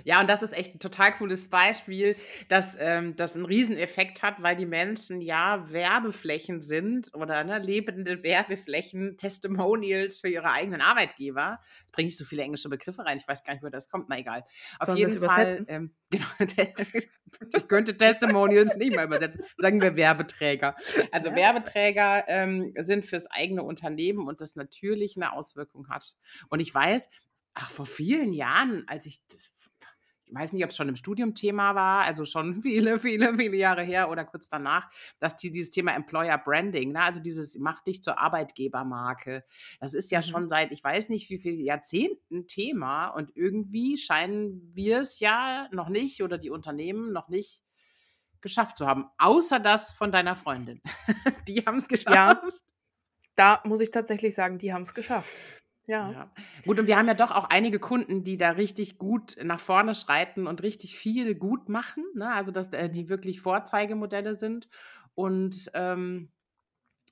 Ja, 0.04 0.20
und 0.22 0.30
das 0.30 0.42
ist 0.42 0.54
echt 0.54 0.76
ein 0.76 0.80
total 0.80 1.14
cooles 1.14 1.50
Beispiel, 1.50 2.16
dass 2.48 2.78
ähm, 2.80 3.16
das 3.16 3.36
einen 3.36 3.46
Rieseneffekt 3.46 4.24
hat, 4.24 4.42
weil 4.42 4.56
die 4.56 4.66
Menschen 4.66 5.22
ja 5.22 5.72
Werbeflächen 5.72 6.62
sind 6.62 7.14
oder 7.14 7.44
ne, 7.44 7.60
lebende 7.60 8.24
Werbeflächen, 8.24 9.18
Testimonials 9.18 10.22
für 10.22 10.30
ihre 10.30 10.52
eigenen 10.52 10.82
Arbeitgeber. 10.82 11.60
Jetzt 11.82 11.92
bringe 11.92 12.08
ich 12.08 12.18
so 12.18 12.26
viele 12.26 12.44
englische 12.44 12.70
Begriffe 12.70 13.06
rein, 13.06 13.18
ich 13.18 13.28
weiß 13.28 13.44
gar 13.44 13.54
nicht, 13.54 13.64
wo 13.64 13.70
das 13.70 13.90
kommt, 13.90 14.10
na 14.10 14.18
egal. 14.18 14.44
Auf 14.80 14.88
Sollen 14.88 14.98
jeden 14.98 15.20
Fall, 15.20 15.66
ähm, 15.68 15.92
genau, 16.10 16.26
ich 17.56 17.68
könnte 17.68 17.96
Testimonials 17.96 18.76
nicht 18.78 18.96
mal 18.96 19.06
übersetzen, 19.06 19.44
sagen 19.58 19.82
wir 19.82 19.96
Werbeträger. 20.40 20.76
Also 21.12 21.34
Ja. 21.34 21.36
Werbeträger 21.36 22.26
ähm, 22.28 22.74
sind 22.78 23.06
fürs 23.06 23.28
eigene 23.28 23.64
Unternehmen 23.64 24.28
und 24.28 24.42
das 24.42 24.56
natürlich 24.56 25.16
eine 25.18 25.34
Auswirkung 25.34 25.90
hat. 25.90 26.16
Und 26.50 26.60
ich 26.60 26.74
weiß, 26.74 27.10
ach, 27.54 27.70
vor 27.72 27.86
vielen 27.86 28.34
Jahren, 28.34 28.88
als 28.88 29.06
ich 29.06 29.26
das 29.28 29.52
ich 30.26 30.36
weiß 30.36 30.54
nicht, 30.54 30.64
ob 30.64 30.70
es 30.70 30.78
schon 30.78 30.88
im 30.88 30.96
Studium 30.96 31.36
Thema 31.36 31.76
war, 31.76 32.06
also 32.06 32.24
schon 32.24 32.56
viele, 32.62 33.00
viele, 33.00 33.36
viele 33.36 33.58
Jahre 33.58 33.84
her 33.84 34.10
oder 34.10 34.24
kurz 34.24 34.48
danach, 34.48 34.90
dass 35.20 35.36
die, 35.36 35.52
dieses 35.52 35.72
Thema 35.72 35.94
Employer 35.94 36.38
Branding, 36.38 36.94
ne, 36.94 37.02
also 37.04 37.20
dieses 37.20 37.58
mach 37.60 37.82
dich 37.84 38.02
zur 38.02 38.18
Arbeitgebermarke, 38.18 39.44
das 39.82 39.94
ist 39.94 40.10
ja 40.12 40.22
Mhm. 40.22 40.22
schon 40.22 40.48
seit, 40.48 40.72
ich 40.72 40.84
weiß 40.84 41.10
nicht 41.10 41.30
wie 41.30 41.38
viele 41.40 41.62
Jahrzehnten 41.62 42.48
Thema 42.48 43.08
und 43.10 43.36
irgendwie 43.36 43.98
scheinen 43.98 44.62
wir 44.74 45.00
es 45.00 45.20
ja 45.20 45.68
noch 45.72 45.90
nicht 45.90 46.24
oder 46.24 46.38
die 46.38 46.50
Unternehmen 46.50 47.12
noch 47.12 47.28
nicht 47.28 47.62
geschafft 48.42 48.78
zu 48.78 48.88
haben, 48.88 49.06
außer 49.18 49.60
das 49.60 49.94
von 49.94 50.12
deiner 50.12 50.36
Freundin. 50.36 50.82
die 51.48 51.66
haben 51.66 51.78
es 51.78 51.88
geschafft. 51.88 52.16
Ja. 52.16 52.42
Da 53.36 53.62
muss 53.66 53.80
ich 53.80 53.92
tatsächlich 53.92 54.36
sagen, 54.36 54.58
die 54.58 54.74
haben 54.74 54.84
es 54.84 54.94
geschafft. 54.94 55.32
Ja. 55.88 56.12
Ja. 56.12 56.32
Gut, 56.66 56.80
und 56.80 56.88
wir 56.88 56.98
haben 56.98 57.08
ja 57.08 57.14
doch 57.14 57.32
auch 57.32 57.46
einige 57.50 57.80
Kunden, 57.80 58.24
die 58.24 58.38
da 58.38 58.52
richtig 58.52 58.98
gut 58.98 59.36
nach 59.42 59.60
vorne 59.60 59.96
schreiten 59.96 60.48
und 60.48 60.62
richtig 60.64 60.98
viel 60.98 61.36
gut 61.36 61.70
machen. 61.70 62.04
Ne? 62.14 62.32
Also, 62.32 62.52
dass 62.52 62.72
äh, 62.74 62.90
die 62.90 63.10
wirklich 63.10 63.42
Vorzeigemodelle 63.42 64.36
sind. 64.36 64.68
Und 65.16 65.72
ähm, 65.74 66.32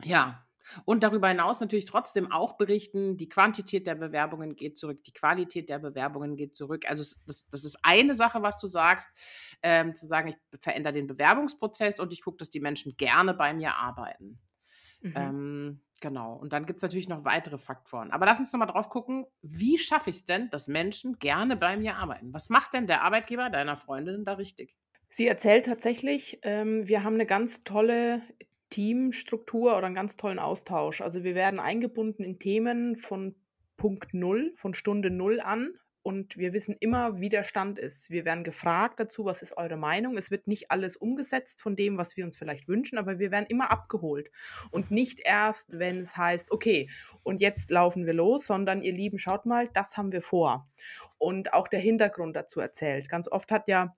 ja, 0.04 0.46
und 0.86 1.04
darüber 1.04 1.28
hinaus 1.28 1.60
natürlich 1.60 1.86
trotzdem 1.86 2.32
auch 2.32 2.58
berichten, 2.58 3.18
die 3.18 3.30
Quantität 3.30 3.88
der 3.88 3.96
Bewerbungen 3.96 4.56
geht 4.56 4.78
zurück, 4.78 5.04
die 5.04 5.14
Qualität 5.14 5.70
der 5.70 5.80
Bewerbungen 5.80 6.36
geht 6.36 6.56
zurück. 6.56 6.86
Also 6.88 7.04
das, 7.26 7.48
das 7.50 7.64
ist 7.64 7.80
eine 7.84 8.14
Sache, 8.14 8.42
was 8.42 8.60
du 8.60 8.68
sagst, 8.68 9.10
ähm, 9.62 9.96
zu 9.96 10.06
sagen, 10.06 10.30
ich 10.30 10.60
verändere 10.60 10.94
den 10.94 11.08
Bewerbungsprozess 11.08 12.00
und 12.00 12.14
ich 12.14 12.24
gucke, 12.24 12.38
dass 12.38 12.50
die 12.50 12.60
Menschen 12.60 12.96
gerne 12.98 13.34
bei 13.34 13.54
mir 13.54 13.76
arbeiten. 13.76 14.40
Mhm. 15.02 15.14
Ähm, 15.16 15.82
genau. 16.02 16.36
Und 16.36 16.54
dann 16.54 16.66
gibt 16.66 16.78
es 16.78 16.84
natürlich 16.84 17.10
noch 17.10 17.24
weitere 17.24 17.58
Faktoren. 17.58 18.12
Aber 18.12 18.26
lass 18.26 18.40
uns 18.40 18.52
nochmal 18.52 18.68
drauf 18.68 18.90
gucken, 18.90 19.26
wie 19.42 19.78
schaffe 19.78 20.10
ich 20.10 20.18
es 20.18 20.26
denn, 20.26 20.50
dass 20.50 20.68
Menschen 20.68 21.20
gerne 21.20 21.56
bei 21.56 21.78
mir 21.78 21.96
arbeiten? 21.96 22.34
Was 22.34 22.50
macht 22.50 22.74
denn 22.74 22.88
der 22.88 23.04
Arbeitgeber 23.04 23.50
deiner 23.50 23.78
Freundin 23.78 24.26
da 24.26 24.34
richtig? 24.34 24.76
Sie 25.10 25.26
erzählt 25.26 25.66
tatsächlich, 25.66 26.40
ähm, 26.44 26.88
wir 26.88 27.04
haben 27.04 27.16
eine 27.16 27.26
ganz 27.26 27.64
tolle 27.64 28.22
Teamstruktur 28.70 29.78
oder 29.78 29.88
einen 29.88 29.96
ganz 29.96 30.18
tollen 30.18 30.40
Austausch. 30.40 31.02
Also 31.02 31.24
wir 31.24 31.36
werden 31.36 31.60
eingebunden 31.60 32.24
in 32.24 32.40
Themen 32.40 32.96
von 32.96 33.36
Punkt 33.78 34.14
Null, 34.14 34.52
von 34.56 34.74
Stunde 34.74 35.10
Null 35.10 35.40
an. 35.40 35.74
Und 36.02 36.38
wir 36.38 36.54
wissen 36.54 36.78
immer, 36.80 37.20
wie 37.20 37.30
der 37.30 37.44
Stand 37.44 37.78
ist. 37.78 38.10
Wir 38.10 38.24
werden 38.24 38.46
gefragt 38.46 39.00
dazu, 39.00 39.26
was 39.26 39.42
ist 39.42 39.58
eure 39.58 39.76
Meinung? 39.76 40.18
Es 40.18 40.32
wird 40.32 40.48
nicht 40.48 40.72
alles 40.72 40.96
umgesetzt 40.96 41.62
von 41.62 41.76
dem, 41.76 41.98
was 41.98 42.16
wir 42.16 42.24
uns 42.24 42.38
vielleicht 42.38 42.70
wünschen, 42.70 42.98
aber 42.98 43.20
wir 43.20 43.32
werden 43.32 43.46
immer 43.48 43.70
abgeholt. 43.70 44.32
Und 44.72 44.92
nicht 44.92 45.20
erst, 45.20 45.78
wenn 45.78 46.00
es 46.00 46.16
heißt, 46.16 46.52
okay, 46.52 46.90
und 47.22 47.42
jetzt 47.42 47.70
laufen 47.70 48.06
wir 48.06 48.14
los, 48.14 48.48
sondern 48.48 48.82
ihr 48.82 48.94
Lieben, 48.94 49.20
schaut 49.20 49.46
mal, 49.46 49.68
das 49.68 49.98
haben 49.98 50.14
wir 50.14 50.22
vor. 50.22 50.70
Und 51.18 51.54
auch 51.54 51.68
der 51.68 51.82
Hintergrund 51.82 52.36
dazu 52.36 52.62
erzählt. 52.62 53.10
Ganz 53.10 53.28
oft 53.30 53.52
hat 53.52 53.68
ja 53.68 53.96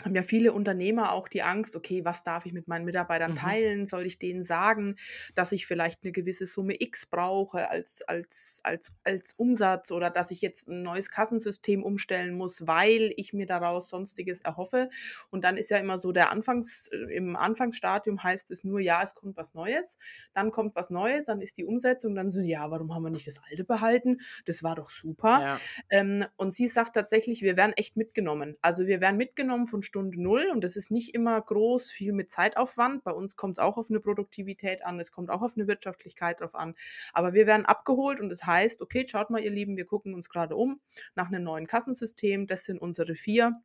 haben 0.00 0.14
ja 0.16 0.22
viele 0.24 0.52
Unternehmer 0.52 1.12
auch 1.12 1.28
die 1.28 1.42
Angst, 1.42 1.76
okay, 1.76 2.04
was 2.04 2.24
darf 2.24 2.44
ich 2.46 2.52
mit 2.52 2.66
meinen 2.66 2.84
Mitarbeitern 2.84 3.34
Mhm. 3.34 3.36
teilen? 3.36 3.86
Soll 3.86 4.04
ich 4.06 4.18
denen 4.18 4.42
sagen, 4.42 4.96
dass 5.36 5.52
ich 5.52 5.66
vielleicht 5.66 6.02
eine 6.02 6.10
gewisse 6.12 6.46
Summe 6.46 6.74
X 6.80 7.06
brauche 7.06 7.70
als, 7.70 8.02
als, 8.08 8.60
als, 8.64 8.92
als 9.04 9.32
Umsatz 9.34 9.92
oder 9.92 10.10
dass 10.10 10.30
ich 10.32 10.40
jetzt 10.40 10.66
ein 10.68 10.82
neues 10.82 11.10
Kassensystem 11.10 11.84
umstellen 11.84 12.34
muss, 12.36 12.66
weil 12.66 13.12
ich 13.16 13.32
mir 13.32 13.46
daraus 13.46 13.88
sonstiges 13.90 14.40
erhoffe? 14.40 14.88
Und 15.30 15.44
dann 15.44 15.56
ist 15.56 15.70
ja 15.70 15.76
immer 15.78 15.98
so 15.98 16.10
der 16.12 16.30
Anfangs, 16.30 16.88
äh, 16.88 16.96
im 17.14 17.36
Anfangsstadium 17.36 18.22
heißt 18.22 18.50
es 18.50 18.64
nur, 18.64 18.80
ja, 18.80 19.02
es 19.02 19.14
kommt 19.14 19.36
was 19.36 19.54
Neues, 19.54 19.98
dann 20.34 20.50
kommt 20.50 20.74
was 20.74 20.90
Neues, 20.90 21.26
dann 21.26 21.40
ist 21.40 21.58
die 21.58 21.64
Umsetzung, 21.64 22.14
dann 22.14 22.30
so, 22.30 22.40
ja, 22.40 22.70
warum 22.70 22.94
haben 22.94 23.02
wir 23.04 23.10
nicht 23.10 23.26
das 23.26 23.38
alte 23.48 23.64
behalten? 23.64 24.20
Das 24.46 24.62
war 24.62 24.74
doch 24.74 24.90
super. 24.90 25.42
Ja. 25.42 25.62
Ähm, 25.90 26.24
und 26.36 26.52
sie 26.52 26.68
sagt 26.68 26.94
tatsächlich, 26.94 27.42
wir 27.42 27.56
werden 27.56 27.72
echt 27.76 27.96
mitgenommen. 27.96 28.56
Also 28.62 28.86
wir 28.86 29.00
werden 29.00 29.16
mitgenommen 29.16 29.66
von 29.66 29.81
Stunde 29.82 30.20
Null 30.20 30.48
und 30.52 30.62
das 30.62 30.76
ist 30.76 30.90
nicht 30.90 31.14
immer 31.14 31.40
groß, 31.40 31.90
viel 31.90 32.12
mit 32.12 32.30
Zeitaufwand. 32.30 33.04
Bei 33.04 33.12
uns 33.12 33.36
kommt 33.36 33.58
es 33.58 33.58
auch 33.58 33.76
auf 33.76 33.90
eine 33.90 34.00
Produktivität 34.00 34.84
an, 34.84 35.00
es 35.00 35.12
kommt 35.12 35.30
auch 35.30 35.42
auf 35.42 35.52
eine 35.56 35.66
Wirtschaftlichkeit 35.66 36.40
drauf 36.40 36.54
an. 36.54 36.74
Aber 37.12 37.34
wir 37.34 37.46
werden 37.46 37.66
abgeholt 37.66 38.20
und 38.20 38.28
das 38.28 38.44
heißt, 38.44 38.80
okay, 38.82 39.06
schaut 39.08 39.30
mal, 39.30 39.42
ihr 39.42 39.50
Lieben, 39.50 39.76
wir 39.76 39.86
gucken 39.86 40.14
uns 40.14 40.28
gerade 40.28 40.56
um 40.56 40.80
nach 41.14 41.28
einem 41.28 41.44
neuen 41.44 41.66
Kassensystem. 41.66 42.46
Das 42.46 42.64
sind 42.64 42.80
unsere 42.80 43.14
vier. 43.14 43.62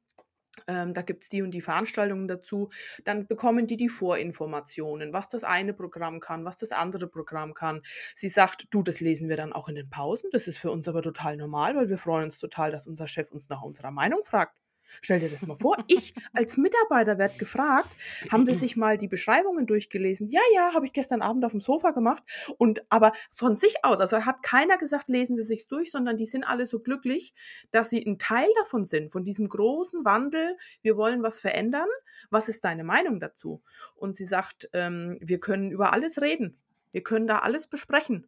Ähm, 0.68 0.94
da 0.94 1.02
gibt 1.02 1.24
es 1.24 1.30
die 1.30 1.42
und 1.42 1.52
die 1.52 1.62
Veranstaltungen 1.62 2.28
dazu. 2.28 2.70
Dann 3.04 3.28
bekommen 3.28 3.68
die 3.68 3.78
die 3.78 3.90
Vorinformationen, 3.90 5.14
was 5.14 5.28
das 5.28 5.44
eine 5.44 5.74
Programm 5.74 6.20
kann, 6.20 6.46
was 6.46 6.58
das 6.58 6.72
andere 6.72 7.08
Programm 7.08 7.54
kann. 7.54 7.84
Sie 8.16 8.30
sagt, 8.30 8.68
du, 8.72 8.82
das 8.82 9.00
lesen 9.00 9.30
wir 9.30 9.38
dann 9.38 9.54
auch 9.54 9.70
in 9.70 9.76
den 9.76 9.90
Pausen. 9.90 10.30
Das 10.32 10.48
ist 10.48 10.58
für 10.58 10.72
uns 10.72 10.88
aber 10.88 11.02
total 11.02 11.38
normal, 11.38 11.76
weil 11.76 11.90
wir 11.90 11.98
freuen 11.98 12.26
uns 12.26 12.40
total, 12.40 12.72
dass 12.72 12.88
unser 12.88 13.08
Chef 13.08 13.32
uns 13.32 13.50
nach 13.50 13.62
unserer 13.62 13.92
Meinung 13.92 14.24
fragt. 14.24 14.58
Stell 15.02 15.20
dir 15.20 15.30
das 15.30 15.46
mal 15.46 15.56
vor, 15.56 15.78
ich 15.88 16.14
als 16.34 16.58
Mitarbeiter 16.58 17.18
werde 17.18 17.38
gefragt, 17.38 17.90
haben 18.32 18.46
Sie 18.46 18.54
sich 18.54 18.78
mal 18.78 18.98
die 18.98 19.08
Beschreibungen 19.08 19.68
durchgelesen? 19.68 20.30
Ja, 20.30 20.42
ja, 20.54 20.74
habe 20.74 20.86
ich 20.86 20.94
gestern 20.94 21.22
Abend 21.22 21.46
auf 21.46 21.52
dem 21.52 21.62
Sofa 21.62 21.92
gemacht. 21.92 22.24
Und 22.58 22.84
aber 22.90 23.14
von 23.32 23.56
sich 23.56 23.84
aus, 23.84 24.00
also 24.00 24.26
hat 24.26 24.44
keiner 24.44 24.78
gesagt, 24.78 25.10
lesen 25.10 25.38
Sie 25.38 25.44
sich's 25.44 25.68
durch, 25.68 25.92
sondern 25.92 26.18
die 26.18 26.26
sind 26.26 26.44
alle 26.44 26.66
so 26.66 26.80
glücklich, 26.80 27.34
dass 27.72 27.90
sie 27.90 28.06
ein 28.06 28.18
Teil 28.18 28.48
davon 28.58 28.86
sind, 28.86 29.12
von 29.12 29.24
diesem 29.24 29.50
großen 29.50 30.06
Wandel. 30.06 30.58
Wir 30.82 30.98
wollen 30.98 31.24
was 31.24 31.40
verändern. 31.40 31.88
Was 32.30 32.50
ist 32.50 32.66
deine 32.66 32.84
Meinung 32.84 33.20
dazu? 33.20 33.62
Und 33.96 34.16
sie 34.16 34.26
sagt, 34.26 34.70
ähm, 34.74 35.18
wir 35.22 35.40
können 35.40 35.72
über 35.72 35.94
alles 35.94 36.22
reden. 36.22 36.58
Wir 36.92 37.04
können 37.04 37.28
da 37.28 37.40
alles 37.40 37.68
besprechen. 37.68 38.28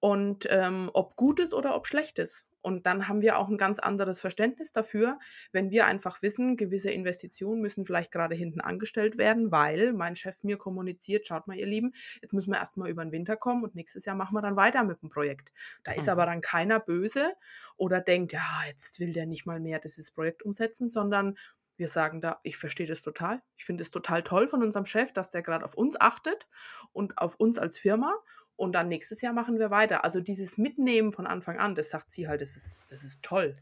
Und 0.00 0.46
ähm, 0.50 0.90
ob 0.92 1.16
Gutes 1.16 1.52
oder 1.52 1.74
ob 1.74 1.86
Schlechtes. 1.86 2.46
Und 2.68 2.86
dann 2.86 3.08
haben 3.08 3.20
wir 3.22 3.38
auch 3.38 3.48
ein 3.48 3.56
ganz 3.58 3.78
anderes 3.78 4.20
Verständnis 4.20 4.72
dafür, 4.72 5.18
wenn 5.52 5.70
wir 5.70 5.86
einfach 5.86 6.22
wissen, 6.22 6.56
gewisse 6.56 6.90
Investitionen 6.90 7.60
müssen 7.62 7.86
vielleicht 7.86 8.12
gerade 8.12 8.34
hinten 8.34 8.60
angestellt 8.60 9.16
werden, 9.18 9.50
weil 9.50 9.92
mein 9.94 10.16
Chef 10.16 10.44
mir 10.44 10.58
kommuniziert, 10.58 11.26
schaut 11.26 11.46
mal, 11.46 11.56
ihr 11.56 11.66
Lieben, 11.66 11.92
jetzt 12.22 12.32
müssen 12.34 12.52
wir 12.52 12.58
erstmal 12.58 12.90
über 12.90 13.04
den 13.04 13.12
Winter 13.12 13.36
kommen 13.36 13.64
und 13.64 13.74
nächstes 13.74 14.04
Jahr 14.04 14.16
machen 14.16 14.34
wir 14.34 14.42
dann 14.42 14.56
weiter 14.56 14.84
mit 14.84 15.02
dem 15.02 15.08
Projekt. 15.10 15.50
Da 15.84 15.92
ist 15.92 16.06
Mhm. 16.06 16.08
aber 16.08 16.26
dann 16.26 16.40
keiner 16.40 16.80
böse 16.80 17.32
oder 17.76 18.00
denkt, 18.00 18.32
ja, 18.32 18.62
jetzt 18.68 19.00
will 19.00 19.12
der 19.12 19.26
nicht 19.26 19.46
mal 19.46 19.60
mehr 19.60 19.78
dieses 19.78 20.10
Projekt 20.10 20.42
umsetzen, 20.42 20.88
sondern 20.88 21.36
wir 21.76 21.88
sagen 21.88 22.20
da, 22.20 22.40
ich 22.42 22.56
verstehe 22.56 22.88
das 22.88 23.02
total. 23.02 23.40
Ich 23.56 23.64
finde 23.64 23.82
es 23.82 23.90
total 23.90 24.24
toll 24.24 24.48
von 24.48 24.62
unserem 24.64 24.84
Chef, 24.84 25.12
dass 25.12 25.30
der 25.30 25.42
gerade 25.42 25.64
auf 25.64 25.74
uns 25.74 26.00
achtet 26.00 26.48
und 26.92 27.18
auf 27.18 27.36
uns 27.36 27.56
als 27.56 27.78
Firma. 27.78 28.14
Und 28.58 28.72
dann 28.72 28.88
nächstes 28.88 29.22
Jahr 29.22 29.32
machen 29.32 29.58
wir 29.58 29.70
weiter. 29.70 30.04
Also 30.04 30.20
dieses 30.20 30.58
Mitnehmen 30.58 31.12
von 31.12 31.26
Anfang 31.26 31.58
an, 31.58 31.74
das 31.76 31.90
sagt 31.90 32.10
sie 32.10 32.26
halt, 32.28 32.40
das 32.40 32.56
ist, 32.56 32.80
das 32.90 33.04
ist 33.04 33.22
toll. 33.22 33.56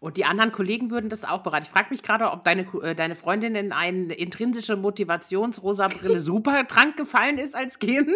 Und 0.00 0.16
die 0.16 0.24
anderen 0.24 0.52
Kollegen 0.52 0.90
würden 0.90 1.10
das 1.10 1.24
auch 1.24 1.42
beraten. 1.42 1.64
Ich 1.64 1.70
frage 1.70 1.88
mich 1.90 2.02
gerade, 2.02 2.30
ob 2.30 2.44
deine, 2.44 2.62
äh, 2.82 2.94
deine 2.94 3.14
Freundin 3.14 3.54
in 3.56 3.72
eine 3.72 4.14
intrinsische 4.14 4.76
Motivationsrosa 4.76 5.88
Brille 5.88 6.20
super 6.20 6.64
krank 6.68 6.96
gefallen 6.96 7.36
ist 7.36 7.54
als 7.54 7.78
Kind 7.78 8.08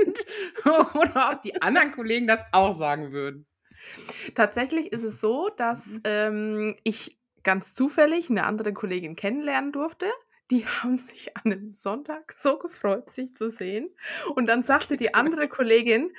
oder 0.64 1.32
ob 1.32 1.42
die 1.42 1.60
anderen 1.60 1.92
Kollegen 1.92 2.26
das 2.26 2.44
auch 2.52 2.76
sagen 2.78 3.12
würden. 3.12 3.46
Tatsächlich 4.34 4.92
ist 4.92 5.02
es 5.02 5.20
so, 5.20 5.50
dass 5.56 5.86
Mhm. 5.86 6.00
ähm, 6.04 6.76
ich 6.84 7.18
ganz 7.42 7.74
zufällig 7.74 8.30
eine 8.30 8.44
andere 8.46 8.72
Kollegin 8.72 9.16
kennenlernen 9.16 9.72
durfte. 9.72 10.06
Die 10.52 10.66
haben 10.66 10.98
sich 10.98 11.34
an 11.34 11.50
einem 11.50 11.70
Sonntag 11.70 12.34
so 12.36 12.58
gefreut, 12.58 13.10
sich 13.10 13.34
zu 13.34 13.48
sehen. 13.48 13.88
Und 14.34 14.48
dann 14.48 14.62
sagte 14.62 14.98
die 14.98 15.14
andere 15.14 15.48
Kollegin, 15.48 16.14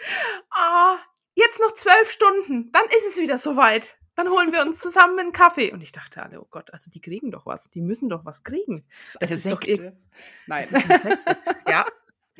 ah, 0.49 0.97
jetzt 1.35 1.59
noch 1.59 1.71
zwölf 1.73 2.09
Stunden, 2.09 2.71
dann 2.71 2.83
ist 2.85 3.11
es 3.11 3.17
wieder 3.19 3.37
soweit. 3.37 3.95
Dann 4.15 4.27
holen 4.29 4.51
wir 4.51 4.63
uns 4.63 4.79
zusammen 4.79 5.19
einen 5.19 5.33
Kaffee. 5.33 5.71
Und 5.71 5.81
ich 5.81 5.91
dachte 5.91 6.23
alle, 6.23 6.41
oh 6.41 6.47
Gott, 6.49 6.73
also 6.73 6.89
die 6.89 6.99
kriegen 6.99 7.29
doch 7.29 7.45
was. 7.45 7.69
Die 7.69 7.81
müssen 7.81 8.09
doch 8.09 8.25
was 8.25 8.43
kriegen. 8.43 8.87
Das 9.19 9.29
Eine 9.29 9.37
ist 9.37 9.45
doch 9.45 9.61
Sekte. 9.61 9.97
Nein. 10.47 10.67
Das 10.71 10.83
ist 10.83 10.89
eine 10.89 10.99
Sekte. 10.99 11.37
ja, 11.69 11.85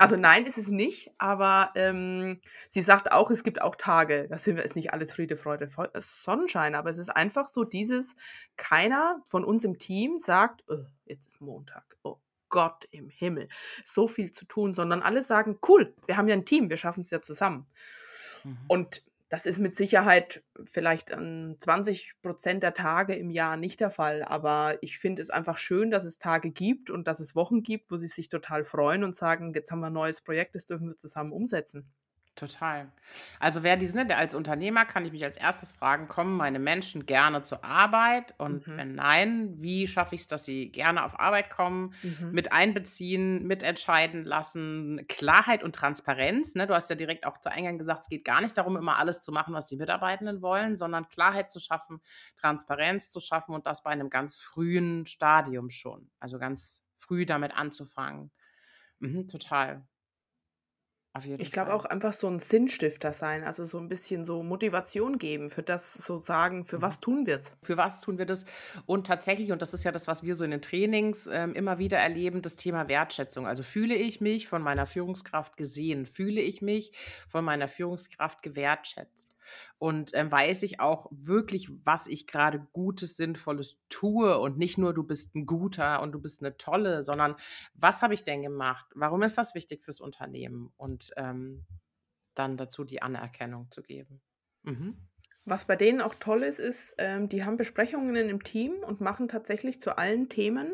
also 0.04 0.16
nein, 0.18 0.46
ist 0.46 0.58
es 0.58 0.68
nicht, 0.68 1.12
aber 1.18 1.72
ähm, 1.76 2.42
sie 2.70 2.82
sagt 2.82 3.12
auch, 3.12 3.32
es 3.32 3.44
gibt 3.44 3.62
auch 3.62 3.76
Tage, 3.76 4.28
da 4.30 4.38
sind 4.38 4.58
wir, 4.58 4.64
ist 4.64 4.76
nicht 4.76 4.94
alles 4.94 5.14
Friede, 5.14 5.38
Freude, 5.38 5.68
Feu- 5.68 5.90
äh, 5.94 6.02
Sonnenschein, 6.02 6.76
aber 6.76 6.90
es 6.90 6.98
ist 6.98 7.10
einfach 7.10 7.48
so 7.48 7.64
dieses, 7.64 8.16
keiner 8.56 9.22
von 9.26 9.44
uns 9.44 9.64
im 9.64 9.80
Team 9.80 10.20
sagt, 10.20 10.64
"Oh, 10.68 10.86
jetzt 11.06 11.28
ist 11.28 11.42
Montag, 11.42 11.84
oh 12.04 12.18
Gott 12.50 12.88
im 12.92 13.10
Himmel, 13.10 13.50
so 13.84 14.08
viel 14.08 14.30
zu 14.32 14.46
tun, 14.46 14.76
sondern 14.76 15.02
alle 15.02 15.24
sagen, 15.24 15.58
cool, 15.68 15.94
wir 16.06 16.18
haben 16.18 16.28
ja 16.28 16.36
ein 16.36 16.46
Team, 16.46 16.70
wir 16.70 16.78
schaffen 16.78 17.02
es 17.02 17.10
ja 17.10 17.20
zusammen. 17.22 17.66
Mhm. 18.44 18.58
Und 18.68 19.04
das 19.30 19.46
ist 19.46 19.60
mit 19.60 19.76
Sicherheit 19.76 20.44
vielleicht 20.64 21.12
an 21.12 21.56
20 21.60 22.22
Prozent 22.22 22.62
der 22.64 22.74
Tage 22.74 23.16
im 23.16 23.30
Jahr 23.30 23.58
nicht 23.58 23.80
der 23.80 23.90
Fall. 23.90 24.24
Aber 24.24 24.78
ich 24.82 25.00
finde 25.00 25.22
es 25.22 25.30
einfach 25.30 25.58
schön, 25.58 25.90
dass 25.90 26.04
es 26.04 26.20
Tage 26.20 26.52
gibt 26.52 26.90
und 26.90 27.08
dass 27.08 27.20
es 27.20 27.36
Wochen 27.36 27.64
gibt, 27.64 27.90
wo 27.92 27.98
sie 27.98 28.08
sich 28.08 28.30
total 28.30 28.64
freuen 28.64 29.04
und 29.04 29.16
sagen, 29.16 29.54
jetzt 29.54 29.72
haben 29.72 29.80
wir 29.80 29.88
ein 29.88 29.94
neues 29.94 30.22
Projekt, 30.22 30.56
das 30.56 30.66
dürfen 30.66 30.88
wir 30.88 30.98
zusammen 30.98 31.32
umsetzen. 31.32 31.92
Total. 32.36 32.92
Also 33.40 33.62
wer 33.62 33.78
diesen, 33.78 33.98
ne, 34.00 34.06
der 34.08 34.18
als 34.18 34.34
Unternehmer 34.34 34.86
kann 34.86 35.06
ich 35.06 35.12
mich 35.12 35.24
als 35.24 35.38
erstes 35.38 35.72
fragen, 35.72 36.08
kommen 36.08 36.36
meine 36.36 36.58
Menschen 36.58 37.06
gerne 37.06 37.44
zur 37.44 37.64
Arbeit? 37.64 38.34
Und 38.40 38.66
Mhm. 38.66 38.76
wenn 38.76 38.96
nein, 38.96 39.54
wie 39.62 39.88
schaffe 39.88 40.16
ich 40.16 40.22
es, 40.22 40.28
dass 40.30 40.44
sie 40.44 40.72
gerne 40.72 41.06
auf 41.06 41.20
Arbeit 41.20 41.52
kommen, 41.52 41.94
Mhm. 42.04 42.32
mit 42.32 42.52
einbeziehen, 42.52 43.46
mitentscheiden 43.46 44.24
lassen, 44.26 45.06
Klarheit 45.08 45.62
und 45.62 45.76
Transparenz. 45.76 46.56
Ne? 46.56 46.66
Du 46.66 46.74
hast 46.74 46.90
ja 46.90 46.96
direkt 46.96 47.28
auch 47.28 47.38
zu 47.38 47.52
Eingang 47.52 47.78
gesagt, 47.78 48.00
es 48.02 48.10
geht 48.10 48.26
gar 48.26 48.42
nicht 48.42 48.58
darum, 48.58 48.78
immer 48.78 48.98
alles 48.98 49.22
zu 49.22 49.32
machen, 49.32 49.54
was 49.54 49.68
die 49.68 49.78
Mitarbeitenden 49.78 50.42
wollen, 50.42 50.76
sondern 50.76 51.08
Klarheit 51.10 51.52
zu 51.52 51.60
schaffen, 51.60 52.02
Transparenz 52.36 53.12
zu 53.12 53.20
schaffen 53.20 53.54
und 53.54 53.68
das 53.68 53.84
bei 53.84 53.92
einem 53.92 54.10
ganz 54.10 54.36
frühen 54.38 55.06
Stadium 55.06 55.70
schon. 55.70 56.10
Also 56.20 56.40
ganz 56.40 56.84
früh 56.98 57.28
damit 57.28 57.54
anzufangen. 57.56 58.32
Mhm, 59.00 59.28
total. 59.28 59.88
Auf 61.14 61.26
jeden 61.26 61.44
Ich 61.44 61.52
glaube 61.52 61.74
Fall. 61.74 61.74
auch 61.74 61.86
einfach 61.86 62.14
so 62.14 62.28
ein 62.28 62.40
Sinnstifter 62.40 63.12
sein, 63.12 63.44
also 63.44 63.66
so 63.66 63.80
ein 63.80 63.88
bisschen 63.90 64.24
so 64.24 64.44
Motivation 64.44 65.18
geben 65.18 65.50
für 65.50 65.64
das 65.64 65.94
so 65.94 66.20
sagen, 66.20 66.64
für 66.66 66.82
Mhm. 66.82 66.84
was 66.84 67.00
tun 67.00 67.26
wir's? 67.26 67.58
Für 67.64 67.76
was 67.76 68.02
tun 68.02 68.18
wir 68.20 68.26
das? 68.28 68.46
Und 68.86 69.08
tatsächlich, 69.08 69.52
und 69.52 69.62
das 69.62 69.74
ist 69.74 69.84
ja 69.84 69.92
das, 69.92 70.08
was 70.08 70.22
wir 70.24 70.36
so 70.36 70.44
in 70.44 70.52
den 70.52 70.62
Trainings 70.62 71.28
ähm, 71.32 71.54
immer 71.56 71.80
wieder 71.80 71.98
erleben, 71.98 72.42
das 72.44 72.56
Thema 72.56 72.88
Wertschätzung. 72.88 73.48
Also 73.48 73.64
fühle 73.64 73.96
ich 73.96 74.22
mich 74.22 74.48
von 74.48 74.62
meiner 74.62 74.86
Führungskraft 74.86 75.58
gesehen? 75.58 76.06
Fühle 76.06 76.42
ich 76.42 76.62
mich 76.62 76.92
von 77.28 77.44
meiner 77.44 77.68
Führungskraft 77.68 78.44
gewertschätzt? 78.44 79.33
Und 79.78 80.12
ähm, 80.14 80.32
weiß 80.32 80.64
ich 80.64 80.80
auch 80.80 81.08
wirklich, 81.12 81.70
was 81.84 82.08
ich 82.08 82.28
gerade 82.28 82.68
Gutes, 82.74 83.18
Sinnvolles 83.18 83.80
tue 83.90 84.38
und 84.40 84.58
nicht 84.58 84.78
nur, 84.78 84.94
du 84.94 85.04
bist 85.04 85.36
ein 85.36 85.46
Guter 85.46 86.02
und 86.02 86.12
du 86.12 86.20
bist 86.20 86.42
eine 86.42 86.58
Tolle, 86.58 87.02
sondern 87.02 87.36
was 87.74 88.02
habe 88.02 88.14
ich 88.14 88.24
denn 88.24 88.42
gemacht? 88.42 88.86
Warum 88.96 89.22
ist 89.22 89.38
das 89.38 89.56
wichtig 89.56 89.82
fürs 89.82 90.00
Unternehmen? 90.00 90.72
Und 90.78 91.12
ähm, 91.18 91.66
dann 92.36 92.58
dazu 92.58 92.84
die 92.84 93.02
Anerkennung 93.02 93.70
zu 93.72 93.84
geben. 93.84 94.22
Mhm. 94.64 94.98
Was 95.46 95.66
bei 95.66 95.76
denen 95.76 96.00
auch 96.00 96.16
toll 96.16 96.42
ist, 96.44 96.60
ist, 96.60 96.96
ähm, 96.98 97.28
die 97.28 97.44
haben 97.44 97.58
Besprechungen 97.58 98.16
im 98.30 98.44
Team 98.44 98.76
und 98.76 99.02
machen 99.02 99.28
tatsächlich 99.28 99.82
zu 99.82 99.98
allen 99.98 100.30
Themen 100.30 100.72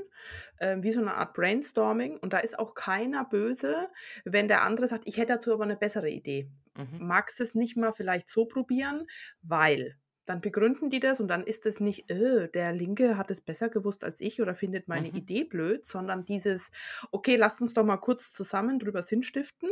ähm, 0.59 0.83
wie 0.83 0.91
so 0.91 1.01
eine 1.01 1.15
Art 1.15 1.33
Brainstorming. 1.33 2.17
Und 2.17 2.33
da 2.33 2.37
ist 2.37 2.59
auch 2.59 2.75
keiner 2.75 3.25
böse, 3.25 3.89
wenn 4.25 4.47
der 4.47 4.61
andere 4.61 4.87
sagt, 4.87 5.05
ich 5.07 5.17
hätte 5.17 5.33
dazu 5.33 5.53
aber 5.53 5.63
eine 5.63 5.75
bessere 5.75 6.09
Idee. 6.09 6.51
Mhm. 6.79 6.99
Magst 6.99 7.41
es 7.41 7.55
nicht 7.55 7.77
mal 7.77 7.91
vielleicht 7.93 8.27
so 8.29 8.45
probieren, 8.45 9.07
weil 9.41 9.97
dann 10.25 10.41
begründen 10.41 10.91
die 10.91 10.99
das 10.99 11.19
und 11.19 11.27
dann 11.27 11.43
ist 11.43 11.65
es 11.65 11.79
nicht, 11.79 12.09
äh, 12.11 12.49
der 12.49 12.71
Linke 12.71 13.17
hat 13.17 13.31
es 13.31 13.41
besser 13.41 13.69
gewusst 13.69 14.03
als 14.03 14.21
ich 14.21 14.41
oder 14.41 14.53
findet 14.53 14.87
meine 14.87 15.07
Mhm. 15.07 15.09
Idee 15.09 15.43
blöd, 15.43 15.85
sondern 15.85 16.23
dieses, 16.25 16.71
okay, 17.11 17.35
lasst 17.35 17.61
uns 17.61 17.73
doch 17.73 17.83
mal 17.83 17.97
kurz 17.97 18.31
zusammen 18.31 18.77
drüber 18.77 19.01
Sinn 19.01 19.23
stiften. 19.23 19.69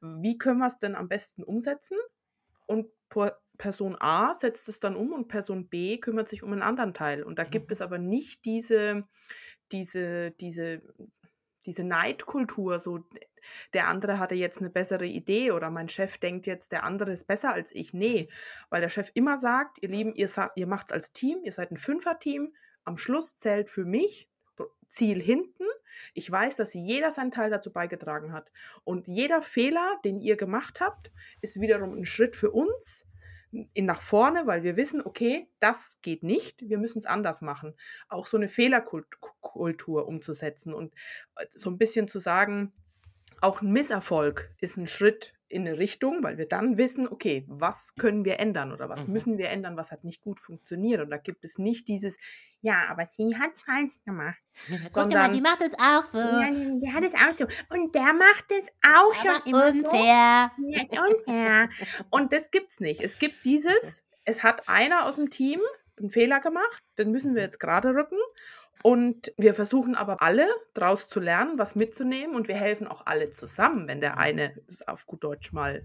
Wie 0.00 0.36
können 0.36 0.58
wir 0.58 0.66
es 0.66 0.78
denn 0.78 0.96
am 0.96 1.08
besten 1.08 1.44
umsetzen? 1.44 1.96
Und 2.66 2.88
Person 3.58 3.96
A 4.00 4.34
setzt 4.34 4.68
es 4.68 4.80
dann 4.80 4.96
um 4.96 5.12
und 5.12 5.28
Person 5.28 5.68
B 5.68 5.98
kümmert 5.98 6.28
sich 6.28 6.42
um 6.42 6.52
einen 6.52 6.62
anderen 6.62 6.94
Teil. 6.94 7.22
Und 7.24 7.38
da 7.38 7.44
gibt 7.44 7.70
Mhm. 7.70 7.72
es 7.72 7.80
aber 7.82 7.98
nicht 7.98 8.44
diese, 8.44 9.04
diese, 9.72 10.32
diese, 10.32 10.82
diese 11.66 11.84
Neidkultur, 11.84 12.78
so 12.78 13.04
der 13.74 13.88
andere 13.88 14.18
hatte 14.18 14.34
jetzt 14.34 14.60
eine 14.60 14.70
bessere 14.70 15.06
Idee 15.06 15.52
oder 15.52 15.70
mein 15.70 15.88
Chef 15.88 16.18
denkt 16.18 16.46
jetzt, 16.46 16.72
der 16.72 16.84
andere 16.84 17.12
ist 17.12 17.26
besser 17.26 17.52
als 17.52 17.72
ich. 17.74 17.92
Nee, 17.92 18.28
weil 18.68 18.80
der 18.80 18.88
Chef 18.88 19.10
immer 19.14 19.38
sagt, 19.38 19.78
ihr 19.82 19.88
Lieben, 19.88 20.14
ihr, 20.14 20.30
ihr 20.54 20.66
macht 20.66 20.86
es 20.86 20.92
als 20.92 21.12
Team, 21.12 21.40
ihr 21.42 21.52
seid 21.52 21.70
ein 21.70 21.76
Fünfer-Team, 21.76 22.54
am 22.84 22.96
Schluss 22.96 23.36
zählt 23.36 23.68
für 23.68 23.84
mich 23.84 24.28
Ziel 24.90 25.22
hinten. 25.22 25.64
Ich 26.14 26.30
weiß, 26.30 26.56
dass 26.56 26.74
jeder 26.74 27.10
seinen 27.10 27.30
Teil 27.30 27.50
dazu 27.50 27.72
beigetragen 27.72 28.32
hat. 28.32 28.50
Und 28.84 29.06
jeder 29.06 29.40
Fehler, 29.40 29.98
den 30.04 30.18
ihr 30.18 30.36
gemacht 30.36 30.80
habt, 30.80 31.12
ist 31.40 31.60
wiederum 31.60 31.94
ein 31.94 32.04
Schritt 32.04 32.36
für 32.36 32.50
uns 32.50 33.06
in 33.72 33.86
nach 33.86 34.02
vorne, 34.02 34.46
weil 34.46 34.62
wir 34.62 34.76
wissen, 34.76 35.02
okay, 35.04 35.48
das 35.58 35.98
geht 36.02 36.22
nicht, 36.22 36.68
wir 36.68 36.78
müssen 36.78 36.98
es 36.98 37.06
anders 37.06 37.40
machen. 37.40 37.74
Auch 38.08 38.26
so 38.26 38.36
eine 38.36 38.48
Fehlerkultur 38.48 40.06
umzusetzen 40.06 40.72
und 40.72 40.94
äh, 41.36 41.46
so 41.52 41.70
ein 41.70 41.78
bisschen 41.78 42.06
zu 42.06 42.20
sagen, 42.20 42.72
auch 43.40 43.62
ein 43.62 43.72
Misserfolg 43.72 44.50
ist 44.60 44.76
ein 44.76 44.86
Schritt 44.86 45.34
in 45.48 45.66
eine 45.66 45.78
Richtung, 45.78 46.22
weil 46.22 46.38
wir 46.38 46.46
dann 46.46 46.76
wissen, 46.78 47.08
okay, 47.08 47.44
was 47.48 47.94
können 47.96 48.24
wir 48.24 48.38
ändern 48.38 48.70
oder 48.72 48.88
was 48.88 49.06
Mhm. 49.06 49.12
müssen 49.12 49.38
wir 49.38 49.48
ändern, 49.48 49.76
was 49.76 49.90
hat 49.90 50.04
nicht 50.04 50.20
gut 50.22 50.38
funktioniert. 50.38 51.00
Und 51.00 51.10
da 51.10 51.16
gibt 51.16 51.42
es 51.44 51.58
nicht 51.58 51.88
dieses, 51.88 52.18
ja, 52.60 52.84
aber 52.88 53.06
sie 53.06 53.36
hat 53.36 53.54
es 53.54 53.62
falsch 53.62 53.90
gemacht. 54.04 54.38
Guck 54.68 54.92
Sondern- 54.92 55.18
mal, 55.22 55.30
die 55.34 55.40
macht 55.40 55.60
es 55.60 55.74
auch 55.80 56.04
so. 56.12 56.18
Ja, 56.18 56.50
der 56.52 56.92
hat 56.94 57.02
es 57.04 57.14
auch 57.14 57.34
so. 57.34 57.46
Und 57.76 57.94
der 57.96 58.12
macht 58.12 58.44
es 58.52 58.68
auch 58.86 59.12
schon 59.14 59.54
Aber 59.54 59.72
so. 59.72 59.78
unfair. 59.80 60.52
Ja, 60.58 60.82
ist 60.82 61.16
unfair. 61.16 61.68
Und 62.10 62.32
das 62.32 62.50
gibt's 62.52 62.78
nicht. 62.78 63.02
Es 63.02 63.18
gibt 63.18 63.44
dieses, 63.44 64.04
es 64.24 64.44
hat 64.44 64.68
einer 64.68 65.06
aus 65.06 65.16
dem 65.16 65.30
Team 65.30 65.60
einen 65.98 66.10
Fehler 66.10 66.38
gemacht, 66.40 66.82
den 66.96 67.10
müssen 67.10 67.34
wir 67.34 67.42
jetzt 67.42 67.58
gerade 67.58 67.88
rücken. 67.88 68.16
Und 68.82 69.32
wir 69.36 69.54
versuchen 69.54 69.94
aber 69.94 70.22
alle 70.22 70.48
daraus 70.74 71.08
zu 71.08 71.20
lernen, 71.20 71.58
was 71.58 71.74
mitzunehmen. 71.74 72.34
Und 72.34 72.48
wir 72.48 72.54
helfen 72.56 72.86
auch 72.86 73.04
alle 73.06 73.30
zusammen, 73.30 73.88
wenn 73.88 74.00
der 74.00 74.18
eine 74.18 74.54
auf 74.86 75.06
gut 75.06 75.22
Deutsch 75.24 75.52
mal 75.52 75.84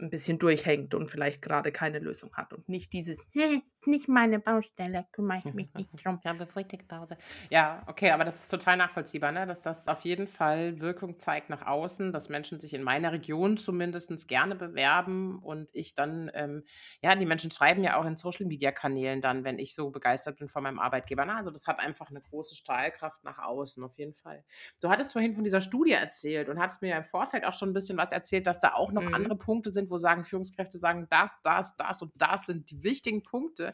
ein 0.00 0.10
bisschen 0.10 0.38
durchhängt 0.38 0.94
und 0.94 1.10
vielleicht 1.10 1.42
gerade 1.42 1.72
keine 1.72 1.98
Lösung 2.00 2.34
hat 2.34 2.52
und 2.52 2.68
nicht 2.68 2.92
dieses, 2.92 3.24
"Hm, 3.32 3.62
ist 3.84 3.88
nicht 3.88 4.08
meine 4.08 4.38
Baustelle, 4.40 5.06
kümmere 5.12 5.38
ich 5.38 5.52
mich 5.52 5.74
nicht 5.74 5.90
drum. 6.04 6.18
Ich 6.20 6.26
habe 6.26 6.46
Frühstückspause. 6.46 7.18
Ja, 7.50 7.82
okay, 7.86 8.10
aber 8.10 8.24
das 8.24 8.40
ist 8.44 8.48
total 8.50 8.76
nachvollziehbar, 8.76 9.30
ne? 9.32 9.46
dass 9.46 9.60
das 9.60 9.86
auf 9.88 10.00
jeden 10.02 10.26
Fall 10.26 10.80
Wirkung 10.80 11.18
zeigt 11.18 11.50
nach 11.50 11.66
außen, 11.66 12.12
dass 12.12 12.28
Menschen 12.28 12.58
sich 12.58 12.72
in 12.74 12.82
meiner 12.82 13.12
Region 13.12 13.56
zumindest 13.56 14.28
gerne 14.28 14.54
bewerben 14.54 15.38
und 15.40 15.68
ich 15.72 15.94
dann, 15.94 16.30
ähm, 16.34 16.64
ja, 17.02 17.14
die 17.14 17.26
Menschen 17.26 17.50
schreiben 17.50 17.82
ja 17.82 17.98
auch 17.98 18.04
in 18.06 18.16
Social-Media-Kanälen 18.16 19.20
dann, 19.20 19.44
wenn 19.44 19.58
ich 19.58 19.74
so 19.74 19.90
begeistert 19.90 20.38
bin 20.38 20.48
von 20.48 20.62
meinem 20.62 20.78
Arbeitgeber. 20.78 21.24
Ne? 21.26 21.36
Also 21.36 21.50
das 21.50 21.66
hat 21.66 21.78
einfach 21.80 22.10
eine 22.10 22.20
große 22.20 22.56
Strahlkraft 22.56 23.24
nach 23.24 23.38
außen, 23.38 23.82
auf 23.84 23.98
jeden 23.98 24.14
Fall. 24.14 24.44
Du 24.80 24.88
hattest 24.88 25.12
vorhin 25.12 25.34
von 25.34 25.44
dieser 25.44 25.60
Studie 25.60 25.92
erzählt 25.92 26.48
und 26.48 26.58
hattest 26.58 26.82
mir 26.82 26.88
ja 26.90 26.96
im 26.98 27.04
Vorfeld 27.04 27.44
auch 27.44 27.54
schon 27.54 27.70
ein 27.70 27.74
bisschen 27.74 27.98
was 27.98 28.12
erzählt, 28.12 28.46
dass 28.46 28.60
da 28.60 28.74
auch 28.74 28.92
noch 28.92 29.04
Mhm. 29.04 29.12
andere 29.12 29.36
Punkte 29.36 29.70
sind, 29.70 29.90
wo 29.90 29.98
sagen 29.98 30.24
Führungskräfte 30.24 30.78
sagen, 30.78 31.06
das, 31.10 31.40
das, 31.42 31.76
das 31.76 32.00
und 32.02 32.12
das 32.16 32.46
sind 32.46 32.70
die 32.70 32.82
wichtigen 32.82 33.22
Punkte. 33.22 33.73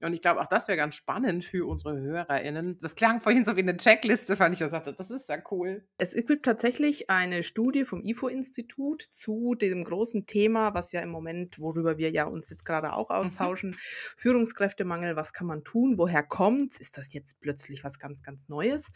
Und 0.00 0.12
ich 0.12 0.20
glaube, 0.20 0.40
auch 0.40 0.46
das 0.46 0.68
wäre 0.68 0.76
ganz 0.76 0.94
spannend 0.94 1.44
für 1.44 1.66
unsere 1.66 1.98
HörerInnen. 1.98 2.78
Das 2.80 2.94
klang 2.94 3.20
vorhin 3.20 3.44
so 3.44 3.56
wie 3.56 3.60
eine 3.60 3.76
Checkliste, 3.76 4.36
fand 4.36 4.54
ich. 4.54 4.60
Ich 4.60 4.70
sagte, 4.70 4.92
das 4.92 5.10
ist 5.10 5.28
ja 5.28 5.38
cool. 5.50 5.84
Es 5.98 6.14
gibt 6.14 6.44
tatsächlich 6.44 7.08
eine 7.08 7.42
Studie 7.42 7.84
vom 7.84 8.02
IFO-Institut 8.04 9.02
zu 9.02 9.54
dem 9.54 9.84
großen 9.84 10.26
Thema, 10.26 10.74
was 10.74 10.92
ja 10.92 11.00
im 11.00 11.10
Moment, 11.10 11.58
worüber 11.58 11.98
wir 11.98 12.10
ja 12.10 12.24
uns 12.24 12.50
jetzt 12.50 12.64
gerade 12.64 12.92
auch 12.92 13.10
austauschen, 13.10 13.76
Führungskräftemangel, 14.16 15.16
was 15.16 15.32
kann 15.32 15.46
man 15.46 15.64
tun, 15.64 15.98
woher 15.98 16.22
kommt 16.22 16.78
Ist 16.78 16.98
das 16.98 17.12
jetzt 17.12 17.40
plötzlich 17.40 17.84
was 17.84 17.98
ganz, 17.98 18.22
ganz 18.22 18.48
Neues? 18.48 18.88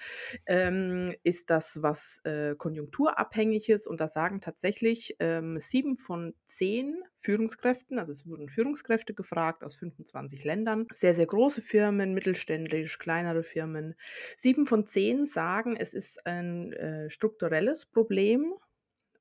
Ähm, 0.46 1.14
ist 1.22 1.50
das 1.50 1.82
was 1.82 2.20
äh, 2.24 2.54
konjunkturabhängiges? 2.56 3.86
Und 3.86 4.00
da 4.00 4.06
sagen 4.06 4.40
tatsächlich 4.40 5.16
ähm, 5.18 5.58
sieben 5.60 5.96
von 5.96 6.34
zehn 6.46 7.02
Führungskräften, 7.18 7.98
also 7.98 8.12
es 8.12 8.26
wurden 8.26 8.48
Führungskräfte 8.48 9.12
gefragt 9.12 9.62
aus 9.62 9.76
25 9.76 10.42
Ländern, 10.44 10.86
sehr, 10.94 11.14
sehr 11.14 11.26
große 11.26 11.62
Firmen, 11.62 12.14
mittelständisch, 12.14 12.98
kleinere 12.98 13.42
Firmen, 13.42 13.94
Sieben 14.36 14.66
von 14.66 14.86
zehn 14.86 15.26
sagen, 15.26 15.76
es 15.76 15.94
ist 15.94 16.26
ein 16.26 16.72
äh, 16.72 17.10
strukturelles 17.10 17.86
Problem 17.86 18.54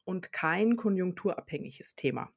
und 0.04 0.32
kein 0.32 0.76
konjunkturabhängiges 0.76 1.96
Thema. 1.96 2.32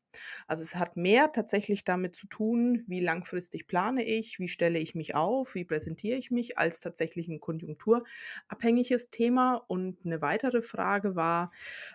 Also 0.46 0.62
es 0.62 0.75
hat 0.77 0.96
mehr 0.96 1.33
tatsächlich 1.33 1.85
damit 1.85 2.16
zu 2.16 2.27
tun, 2.27 2.85
wie 2.87 3.01
langfristig 3.01 3.66
plane 3.66 4.05
ich, 4.05 4.38
wie 4.38 4.48
stelle 4.48 4.79
ich 4.79 4.94
mich 4.94 5.14
auf, 5.14 5.55
wie 5.55 5.64
präsentiere 5.64 6.18
ich 6.18 6.31
mich, 6.31 6.59
als 6.59 6.81
tatsächlich 6.81 7.29
ein 7.29 7.40
konjunkturabhängiges 7.40 9.11
Thema. 9.11 9.57
Und 9.68 9.98
eine 10.05 10.20
weitere 10.20 10.62
Frage 10.62 11.16
war, 11.16 11.51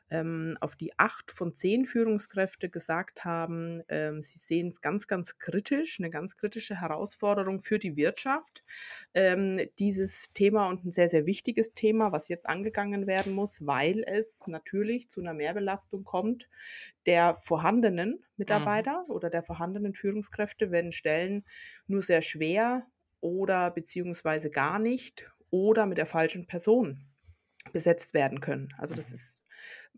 ähm, 0.09 0.57
auf 0.61 0.75
die 0.75 0.97
acht 0.97 1.31
von 1.31 1.53
zehn 1.53 1.85
Führungskräfte 1.85 2.69
gesagt 2.69 3.25
haben, 3.25 3.83
ähm, 3.89 4.21
sie 4.21 4.39
sehen 4.39 4.67
es 4.69 4.81
ganz, 4.81 5.07
ganz 5.07 5.37
kritisch, 5.39 5.99
eine 5.99 6.09
ganz 6.09 6.37
kritische 6.37 6.79
Herausforderung 6.81 7.61
für 7.61 7.79
die 7.79 7.95
Wirtschaft. 7.95 8.63
Ähm, 9.13 9.59
dieses 9.79 10.33
Thema 10.33 10.67
und 10.69 10.85
ein 10.85 10.91
sehr, 10.91 11.09
sehr 11.09 11.25
wichtiges 11.25 11.73
Thema, 11.73 12.11
was 12.11 12.27
jetzt 12.29 12.47
angegangen 12.47 13.07
werden 13.07 13.33
muss, 13.33 13.65
weil 13.65 14.03
es 14.05 14.47
natürlich 14.47 15.09
zu 15.09 15.21
einer 15.21 15.33
Mehrbelastung 15.33 16.03
kommt 16.03 16.47
der 17.05 17.37
vorhandenen 17.37 18.06
Mitarbeiter 18.37 19.05
oder 19.09 19.29
der 19.29 19.43
vorhandenen 19.43 19.93
Führungskräfte, 19.93 20.71
wenn 20.71 20.91
Stellen 20.91 21.45
nur 21.87 22.01
sehr 22.01 22.21
schwer 22.21 22.87
oder 23.21 23.71
beziehungsweise 23.71 24.49
gar 24.49 24.79
nicht 24.79 25.29
oder 25.49 25.85
mit 25.85 25.97
der 25.97 26.05
falschen 26.05 26.47
Person 26.47 27.05
besetzt 27.73 28.13
werden 28.13 28.39
können. 28.41 28.73
Also 28.77 28.93
das 28.93 29.11
Mhm. 29.11 29.13
ist 29.13 29.43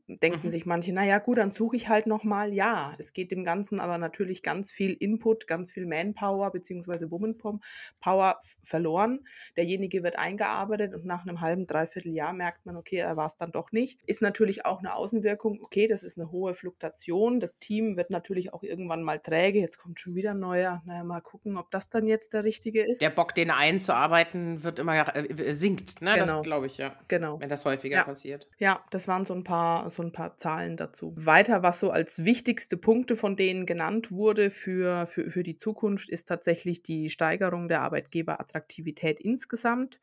denken 0.09 0.47
Mhm. 0.47 0.51
sich 0.51 0.65
manche: 0.65 0.91
„Na 0.93 1.05
ja, 1.05 1.19
gut, 1.19 1.37
dann 1.37 1.51
suche 1.51 1.75
ich 1.75 1.87
halt 1.89 2.07
noch 2.07 2.23
mal.“ 2.23 2.53
Ja, 2.53 2.95
es 2.99 3.13
geht 3.13 3.31
dem 3.31 3.43
Ganzen 3.45 3.79
aber 3.79 3.97
natürlich 3.97 4.43
ganz 4.43 4.71
viel 4.71 4.93
Input, 4.93 5.47
ganz 5.47 5.71
viel 5.71 5.85
Manpower 5.85 6.51
beziehungsweise 6.51 7.11
Womanpom 7.11 7.61
Power 7.99 8.39
v 8.43 8.57
verloren. 8.63 9.25
Derjenige 9.57 10.03
wird 10.03 10.17
eingearbeitet 10.17 10.93
und 10.95 11.05
nach 11.05 11.25
'nem 11.25 11.41
halben, 11.41 11.67
3/4 11.67 12.13
Jahr 12.13 12.33
merkt 12.33 12.65
man: 12.65 12.75
„Okay, 12.77 12.97
er 12.97 13.17
war's 13.17 13.37
dann 13.37 13.51
doch 13.51 13.71
nicht.“ 13.71 13.99
Ist 14.07 14.21
natürlich 14.21 14.65
auch 14.65 14.81
'ne 14.81 14.93
Außenwirkung. 14.95 15.61
Okay, 15.63 15.87
das 15.87 16.03
ist 16.03 16.17
'ne 16.17 16.31
hohe 16.31 16.53
Fluktuation. 16.53 17.39
Das 17.39 17.59
Team 17.59 17.97
wird 17.97 18.09
natürlich 18.09 18.53
auch 18.53 18.63
irgendwann 18.63 19.03
mal 19.03 19.19
träge. 19.19 19.59
Jetzt 19.59 19.77
kommt 19.77 19.99
schon 19.99 20.15
wieder 20.15 20.31
'n 20.31 20.39
neuer. 20.39 20.81
Na 20.85 20.95
ja, 20.97 21.03
mal 21.03 21.21
gucken, 21.21 21.57
ob 21.57 21.71
das 21.71 21.89
dann 21.89 22.07
jetzt 22.07 22.33
der 22.33 22.43
Richtige 22.43 22.83
ist. 22.85 23.01
Der 23.01 23.09
Bock, 23.09 23.33
den 23.33 23.49
einzuarbeiten, 23.49 24.61
wird 24.63 24.77
immer 24.77 25.15
äh, 25.15 25.53
sinkt, 25.53 26.01
ne? 26.01 26.17
Das 26.17 26.33
Genau. 26.33 26.41
glaube 26.41 26.65
ich, 26.65 26.77
ja, 26.77 26.99
Genau. 27.09 27.39
wenn 27.39 27.47
das 27.47 27.63
häufiger 27.63 28.01
Ja. 28.01 28.01
passiert. 28.01 28.49
Ja, 28.59 28.85
das 28.91 29.07
waren 29.07 29.25
so 29.25 29.33
'n 29.33 29.43
paar 29.45 29.89
so 29.89 29.98
'n 30.03 30.11
paar 30.11 30.37
Zahlen 30.37 30.77
dazu. 30.77 31.13
Weiter, 31.17 31.63
was 31.63 31.79
so 31.79 31.91
als 31.91 32.23
wichtigste 32.25 32.77
Punkte 32.77 33.15
von 33.17 33.35
denen 33.35 33.65
genannt 33.65 34.11
wurde 34.11 34.51
für 34.51 35.07
für 35.07 35.29
für 35.29 35.43
die 35.43 35.57
Zukunft, 35.57 36.09
ist 36.09 36.27
tatsächlich 36.27 36.83
die 36.83 37.09
Steigerung 37.09 37.67
der 37.67 37.81
Arbeitgeberattraktivität 37.81 39.19
insgesamt. 39.19 39.99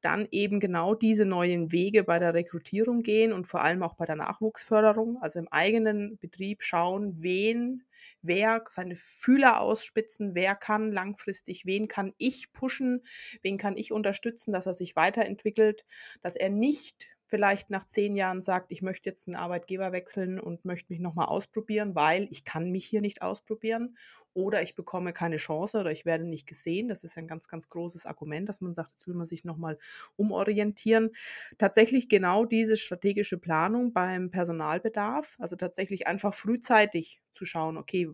Dann 0.00 0.26
eben 0.30 0.60
genau 0.60 0.94
diese 0.94 1.24
neuen 1.26 1.72
Wege 1.72 2.04
bei 2.04 2.18
der 2.18 2.34
Rekrutierung 2.34 3.02
gehen 3.02 3.32
und 3.32 3.46
vor 3.46 3.62
allem 3.62 3.82
auch 3.82 3.94
bei 3.94 4.06
der 4.06 4.16
Nachwuchsförderung. 4.16 5.18
Also, 5.22 5.38
im 5.38 5.48
eigenen 5.48 6.18
Betrieb 6.18 6.62
schauen, 6.62 7.16
wen 7.22 7.82
wer 8.22 8.64
seine 8.68 8.96
Fühler 8.96 9.60
ausspitzen, 9.60 10.34
wer 10.34 10.54
kann 10.56 10.90
langfristig 10.92 11.66
wen 11.66 11.86
kann 11.88 12.14
ich 12.18 12.52
pushen, 12.52 13.02
wen 13.42 13.58
kann 13.58 13.76
ich 13.76 13.92
unterstützen, 13.92 14.52
dass 14.52 14.66
er 14.66 14.74
sich 14.74 14.96
weiterentwickelt, 14.96 15.84
dass 16.22 16.36
er 16.36 16.48
nicht 16.50 17.08
vielleicht 17.30 17.70
nach 17.70 17.86
10 17.86 18.16
Jahren 18.16 18.42
sagt: 18.42 18.72
„Ich 18.72 18.82
möchte 18.82 19.08
jetzt 19.10 19.28
'n 19.28 19.36
Arbeitgeber 19.36 19.92
wechseln 19.92 20.40
und 20.40 20.64
möchte 20.66 20.92
mich 20.92 21.00
noch 21.00 21.14
mal 21.14 21.26
ausprobieren, 21.26 21.94
weil 21.94 22.28
ich 22.30 22.44
kann 22.44 22.70
mich 22.72 22.86
hier 22.86 23.00
nicht 23.00 23.22
ausprobieren 23.22 23.96
oder 24.34 24.62
ich 24.62 24.74
bekomme 24.76 25.12
keine 25.14 25.36
Chance 25.38 25.78
oder 25.80 25.90
ich 25.92 26.04
werde 26.06 26.24
nicht 26.24 26.46
gesehen.“ 26.46 26.88
Das 26.88 27.04
ist 27.04 27.16
ein 27.18 27.28
ganz, 27.28 27.48
ganz 27.48 27.68
großes 27.70 28.06
Argument, 28.06 28.48
dass 28.48 28.60
man 28.60 28.74
sagt, 28.74 28.92
jetzt 28.92 29.06
will 29.08 29.14
man 29.14 29.26
sich 29.28 29.44
noch 29.44 29.56
mal 29.58 29.78
umorientieren. 30.16 31.10
Tatsächlich 31.58 32.08
genau 32.08 32.44
diese 32.44 32.76
strategische 32.76 33.38
Planung 33.38 33.92
beim 33.94 34.30
Personalbedarf, 34.30 35.36
also, 35.40 35.56
tatsächlich 35.56 36.06
einfach 36.08 36.34
frühzeitig 36.34 37.22
zu 37.34 37.44
schauen: 37.46 37.78
„Okay, 37.78 38.10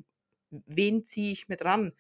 wen 0.51 1.05
ziehe 1.05 1.33
ich 1.33 1.49
mit 1.49 1.65
ran?“ 1.65 1.93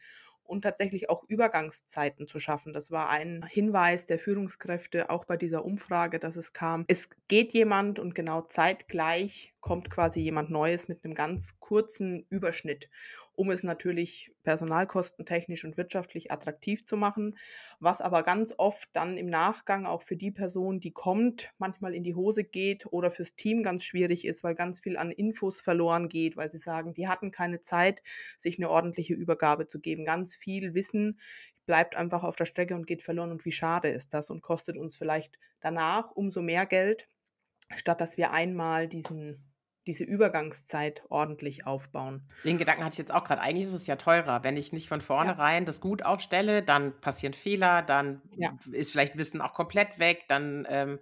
Und 0.46 0.62
tatsächlich 0.62 1.10
auch 1.10 1.24
Übergangszeiten 1.28 2.26
zu 2.28 2.38
schaffen. 2.40 2.72
Das 2.72 2.90
war 2.90 3.08
ein 3.10 3.44
Hinweis 3.48 4.06
der 4.06 4.18
Führungskräfte 4.18 5.10
auch 5.10 5.24
bei 5.24 5.36
dieser 5.36 5.64
Umfrage, 5.64 6.18
dass 6.18 6.36
es 6.36 6.52
kam. 6.52 6.84
Es 6.88 7.10
geht 7.28 7.52
jemand 7.52 7.98
und 7.98 8.14
genau 8.14 8.42
zeitgleich 8.42 9.54
kommt 9.60 9.90
quasi 9.90 10.20
jemand 10.20 10.50
Neues 10.50 10.86
mit 10.88 11.02
'nem 11.04 11.14
ganz 11.14 11.58
kurzen 11.58 12.26
Überschnitt, 12.30 12.88
um 13.36 13.50
es 13.50 13.62
natürlich 13.62 14.32
personalkostentechnisch 14.42 15.64
und 15.64 15.76
wirtschaftlich 15.76 16.32
attraktiv 16.32 16.84
zu 16.84 16.96
machen, 16.96 17.36
was 17.80 18.00
aber 18.00 18.22
ganz 18.22 18.54
oft 18.58 18.88
dann 18.94 19.16
im 19.18 19.26
Nachgang 19.28 19.86
auch 19.86 20.02
für 20.02 20.16
die 20.16 20.30
Person, 20.32 20.80
die 20.80 20.92
kommt, 20.92 21.50
manchmal 21.58 21.94
in 21.94 22.02
die 22.04 22.14
Hose 22.14 22.44
geht 22.44 22.86
oder 22.86 23.10
fürs 23.10 23.36
Team 23.36 23.62
ganz 23.62 23.84
schwierig 23.84 24.24
ist, 24.24 24.42
weil 24.44 24.54
ganz 24.54 24.80
viel 24.80 24.96
an 24.96 25.10
Infos 25.10 25.60
verloren 25.60 26.08
geht, 26.08 26.36
weil 26.36 26.50
sie 26.50 26.58
sagen, 26.58 26.94
die 26.94 27.08
hatten 27.08 27.30
keine 27.30 27.60
Zeit, 27.60 28.02
sich 28.38 28.58
'ne 28.58 28.70
ordentliche 28.70 29.14
Übergabe 29.14 29.66
zu 29.66 29.80
geben. 29.80 30.04
Ganz 30.04 30.34
viel 30.34 30.74
Wissen 30.74 31.18
bleibt 31.66 31.96
einfach 31.96 32.22
auf 32.24 32.36
der 32.36 32.44
Strecke 32.46 32.74
und 32.74 32.86
geht 32.86 33.02
verloren 33.02 33.32
und 33.32 33.44
wie 33.44 33.52
schade 33.52 33.88
ist 33.88 34.14
das 34.14 34.30
und 34.30 34.42
kostet 34.42 34.76
uns 34.76 34.96
vielleicht 34.96 35.38
danach 35.60 36.12
umso 36.12 36.42
mehr 36.42 36.66
Geld, 36.66 37.08
statt 37.76 38.00
dass 38.00 38.16
wir 38.16 38.32
einmal 38.32 38.88
diesen 38.88 39.45
diese 39.86 40.04
Übergangszeit 40.04 41.02
ordentlich 41.08 41.66
aufbauen. 41.66 42.28
Den 42.44 42.58
Gedanken 42.58 42.84
hatte 42.84 42.94
ich 42.94 42.98
jetzt 42.98 43.12
auch 43.14 43.24
grad. 43.24 43.38
Eigentlich 43.40 43.64
ist 43.64 43.72
es 43.72 43.86
ja 43.86 43.96
teurer. 43.96 44.44
Wenn 44.44 44.56
ich 44.56 44.72
nicht 44.72 44.88
von 44.88 45.00
Ja. 45.20 45.36
vornherein 45.40 45.64
das 45.64 45.80
gut 45.80 46.02
aufstelle, 46.04 46.62
dann 46.62 47.00
passieren 47.00 47.32
Fehler, 47.32 47.82
dann 47.82 48.22
Ja. 48.32 48.56
ist 48.70 48.92
vielleicht 48.92 49.16
Wissen 49.18 49.40
auch 49.40 49.54
komplett 49.54 49.98
weg, 49.98 50.24
dann, 50.28 50.66
ähm 50.68 50.98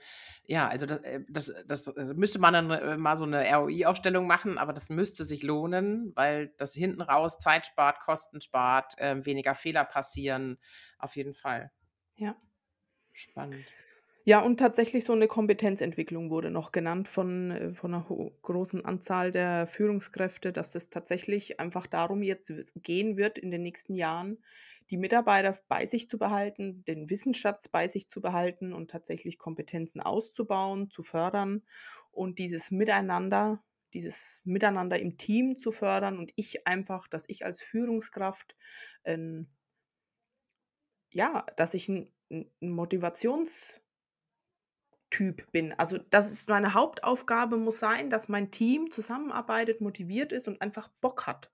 ja, 0.46 0.68
also, 0.68 0.86
äh, 0.86 1.20
das 1.28 1.52
das, 1.66 1.88
äh, 1.88 2.14
müsste 2.14 2.38
man 2.38 2.52
dann, 2.54 2.70
äh, 2.70 2.96
mal 2.96 3.16
so 3.16 3.26
'ne 3.26 3.44
ROI-Aufstellung 3.54 4.26
machen, 4.26 4.58
aber 4.58 4.72
das 4.72 4.88
müsste 4.90 5.24
sich 5.24 5.42
lohnen, 5.42 6.12
weil 6.14 6.48
das 6.58 6.72
hinten 6.74 7.02
raus 7.02 7.38
Zeit 7.38 7.66
spart, 7.66 8.00
Kosten 8.00 8.40
spart, 8.40 8.94
ähm, 8.98 9.26
weniger 9.26 9.54
Fehler 9.54 9.84
passieren, 9.84 10.58
auf 10.98 11.16
jeden 11.16 11.34
Fall. 11.34 11.70
Ja. 12.16 12.36
Spannend. 13.12 13.74
Ja, 14.26 14.40
und 14.40 14.56
tatsächlich 14.58 15.04
so 15.04 15.14
'ne 15.14 15.26
Kompetenzentwicklung 15.28 16.30
wurde 16.30 16.50
noch 16.50 16.72
genannt 16.72 17.08
von 17.08 17.50
äh, 17.50 17.74
von 17.74 17.90
'ner 17.90 18.06
großen 18.40 18.82
Anzahl 18.82 19.32
der 19.32 19.66
Führungskräfte, 19.66 20.50
dass 20.50 20.74
es 20.74 20.88
tatsächlich 20.88 21.60
einfach 21.60 21.86
darum 21.86 22.22
jetzt 22.22 22.50
gehen 22.76 23.18
wird, 23.18 23.36
in 23.36 23.50
den 23.50 23.62
nächsten 23.62 23.92
Jahren 23.94 24.38
die 24.88 24.96
Mitarbeiter 24.96 25.58
bei 25.68 25.84
sich 25.84 26.08
zu 26.08 26.16
behalten, 26.18 26.84
den 26.86 27.10
Wissensschatz 27.10 27.68
bei 27.68 27.86
sich 27.86 28.08
zu 28.08 28.22
behalten 28.22 28.72
und 28.72 28.90
tatsächlich 28.90 29.36
Kompetenzen 29.36 30.00
auszubauen, 30.00 30.88
zu 30.90 31.02
fördern 31.02 31.62
und 32.10 32.38
dieses 32.38 32.70
Miteinander 32.70 33.62
dieses 33.92 34.40
Miteinander 34.44 34.98
im 34.98 35.18
Team 35.18 35.54
zu 35.54 35.70
fördern 35.70 36.18
und 36.18 36.32
ich 36.34 36.66
einfach 36.66 37.08
dass 37.08 37.24
ich 37.28 37.44
als 37.44 37.60
Führungskraft, 37.60 38.56
ähm 39.04 39.48
ja, 41.12 41.44
dass 41.56 41.74
ich 41.74 41.88
'n 41.88 42.08
'n 42.30 42.50
'n 42.60 42.70
Motivations 42.70 43.80
Typ 45.14 45.50
bin. 45.52 45.72
Also, 45.78 45.96
das 46.10 46.30
ist 46.30 46.48
meine 46.50 46.74
Hauptaufgabe 46.74 47.56
muss 47.56 47.78
sein, 47.78 48.10
dass 48.10 48.28
mein 48.28 48.50
Team 48.50 48.90
zusammenarbeitet, 48.90 49.80
motiviert 49.80 50.30
ist 50.32 50.46
und 50.48 50.60
einfach 50.60 50.88
Bock 51.00 51.26
hat. 51.26 51.50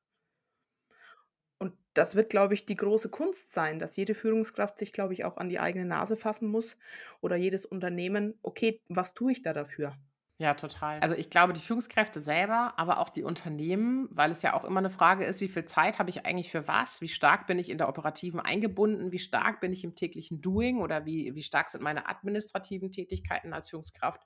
Und 1.59 1.75
das 1.95 2.15
wird, 2.17 2.29
glaube 2.31 2.55
ich, 2.55 2.65
die 2.67 2.77
große 2.77 3.09
Kunst 3.11 3.53
sein, 3.53 3.79
dass 3.79 3.97
jede 3.97 4.15
Führungskraft 4.15 4.77
sich, 4.79 4.93
glaube 4.93 5.13
ich, 5.15 5.25
auch 5.25 5.37
an 5.37 5.49
die 5.49 5.61
eigene 5.61 5.85
Nase 5.85 6.17
fassen 6.17 6.49
muss 6.49 6.77
oder 7.21 7.37
jedes 7.37 7.65
Unternehmen: 7.67 8.39
„Okay, 8.43 8.81
was 8.89 9.15
tue 9.15 9.33
ich 9.33 9.43
da 9.43 9.53
dafür?“ 9.53 9.97
Ja, 10.41 10.55
total. 10.55 11.03
Also, 11.03 11.15
ich 11.15 11.31
glaube, 11.31 11.53
die 11.55 11.61
Führungskräfte 11.61 12.21
selber, 12.21 12.75
aber 12.79 12.99
auch 12.99 13.11
die 13.11 13.25
Unternehmen, 13.25 14.09
weil 14.11 14.31
es 14.31 14.43
ja 14.43 14.55
auch 14.55 14.65
immer 14.65 14.81
'ne 14.81 14.91
Frage 14.91 15.25
ist: 15.25 15.41
„Wie 15.43 15.49
viel 15.49 15.65
Zeit 15.67 15.99
habe 15.99 16.09
ich 16.11 16.27
eigentlich 16.27 16.51
für 16.51 16.67
was? 16.69 17.01
Wie 17.03 17.09
stark 17.09 17.47
bin 17.47 17.59
ich 17.59 17.71
in 17.71 17.79
der 17.79 17.89
Operativen 17.89 18.41
eingebunden? 18.41 19.13
Wie 19.13 19.19
stark 19.19 19.61
bin 19.61 19.73
ich 19.73 19.85
im 19.85 19.95
täglichen 19.95 20.41
Doing 20.43 20.79
oder 20.81 21.07
wie 21.07 21.35
wie 21.35 21.43
stark 21.43 21.71
sind 21.71 21.83
meine 21.83 22.09
administrativen 22.09 22.91
Tätigkeiten 22.91 23.53
als 23.53 23.71
Führungskraft? 23.71 24.23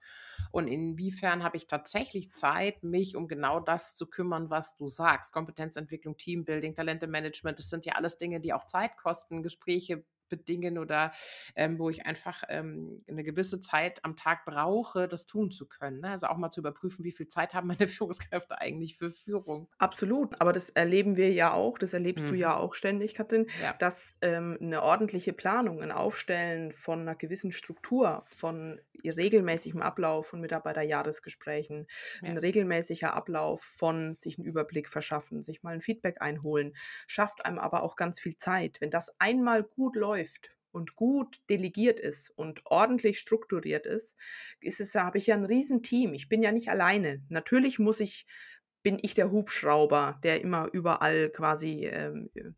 Und 0.53 0.69
inwiefern 0.69 1.45
habe 1.45 1.57
ich 1.57 1.67
tatsächlich 1.69 2.33
Zeit, 2.33 2.83
mich 2.85 3.17
um 3.17 3.29
genau 3.29 3.61
das 3.61 3.97
zu 3.97 4.07
kümmern, 4.09 4.51
was 4.51 4.77
du 4.77 4.89
sagst?“ 4.89 5.33
Kompetenzentwicklung, 5.33 6.17
Teambuilding, 6.17 6.75
Talentemanagement, 6.77 7.59
das 7.59 7.69
sind 7.71 7.87
ja 7.87 7.95
alles 7.95 8.19
Dinge, 8.19 8.41
die 8.41 8.53
auch 8.53 8.65
Zeit 8.65 8.97
kosten, 8.97 9.43
Gespräche 9.43 10.05
bedingen 10.29 10.79
oder, 10.79 11.13
ähm, 11.57 11.79
wo 11.79 11.91
ich 11.91 12.07
einfach, 12.07 12.43
ähm, 12.49 13.05
'ne 13.09 13.25
gewisse 13.25 13.61
Zeit 13.61 14.05
am 14.05 14.17
Tag 14.17 14.45
brauche, 14.47 15.09
das 15.09 15.27
tun 15.27 15.51
zu 15.51 15.69
können, 15.69 16.01
ne? 16.01 16.11
Also, 16.11 16.27
auch 16.29 16.37
mal 16.39 16.51
zu 16.51 16.61
überprüfen, 16.61 17.05
wie 17.05 17.13
viel 17.13 17.29
Zeit 17.29 17.55
haben 17.55 17.69
meine 17.69 17.79
Führungskräfte 17.89 18.61
eigentlich 18.61 18.97
für 18.99 19.11
Führung? 19.11 19.69
Absolut, 19.81 20.41
aber 20.41 20.53
das 20.53 20.69
erleben 20.71 21.17
wir 21.17 21.33
ja 21.33 21.53
auch, 21.53 21.79
das 21.79 21.93
erlebst 21.93 22.31
du 22.31 22.35
Mhm. 22.35 22.37
ja 22.37 22.57
auch 22.57 22.75
ständig, 22.75 23.15
Katrin, 23.15 23.49
Ja. 23.57 23.81
dass, 23.81 24.19
ähm, 24.23 24.57
'ne 24.61 24.81
ordentliche 24.83 25.33
Planung, 25.33 25.83
'n 25.83 25.91
Aufstellen 25.91 26.71
von 26.71 27.05
'ner 27.05 27.17
gewissen 27.17 27.51
Struktur, 27.51 28.23
von 28.27 28.81
regelmäßigem 29.05 29.83
Ablauf 29.83 30.29
von 30.29 30.41
Mitarbeiterjahresgesprächen, 30.41 31.87
Ja. 32.23 32.39
regelmäßiger 32.39 33.13
Ablauf 33.15 33.63
von 33.63 34.15
sich 34.15 34.39
'n 34.39 34.45
Überblick 34.45 34.89
verschaffen, 34.89 35.43
sich 35.43 35.63
mal 35.65 35.75
'n 35.75 35.81
Feedback 35.83 36.23
einholen, 36.23 36.75
schafft 37.09 37.45
einem 37.45 37.59
aber 37.59 37.83
auch 37.83 37.97
ganz 37.97 38.21
viel 38.21 38.37
Zeit. 38.37 38.81
Wenn 38.81 38.91
das 38.91 39.15
einmal 39.21 39.65
gut 39.65 39.97
läuft 39.97 40.24
und 40.73 40.97
gut 40.97 41.41
delegiert 41.51 42.01
ist 42.01 42.31
und 42.31 42.63
ordentlich 42.67 43.21
strukturiert 43.21 43.87
ist, 43.87 44.17
ist 44.61 44.81
es 44.81 44.95
habe 44.97 45.19
ich 45.19 45.29
ja 45.29 45.37
'n 45.37 45.45
Riesenteam. 45.47 46.15
Ich 46.15 46.29
bin 46.29 46.43
ja 46.43 46.53
nicht 46.53 46.69
alleine. 46.71 47.23
Natürlich 47.31 47.79
muss 47.79 48.01
ich 48.01 48.27
bin 48.85 48.99
ich 49.03 49.15
der 49.15 49.31
Hubschrauber, 49.33 50.21
der 50.25 50.41
immer 50.43 50.69
überall 50.73 51.31
quasi, 51.31 51.87
ähm, 51.87 52.31
äh, 52.35 52.53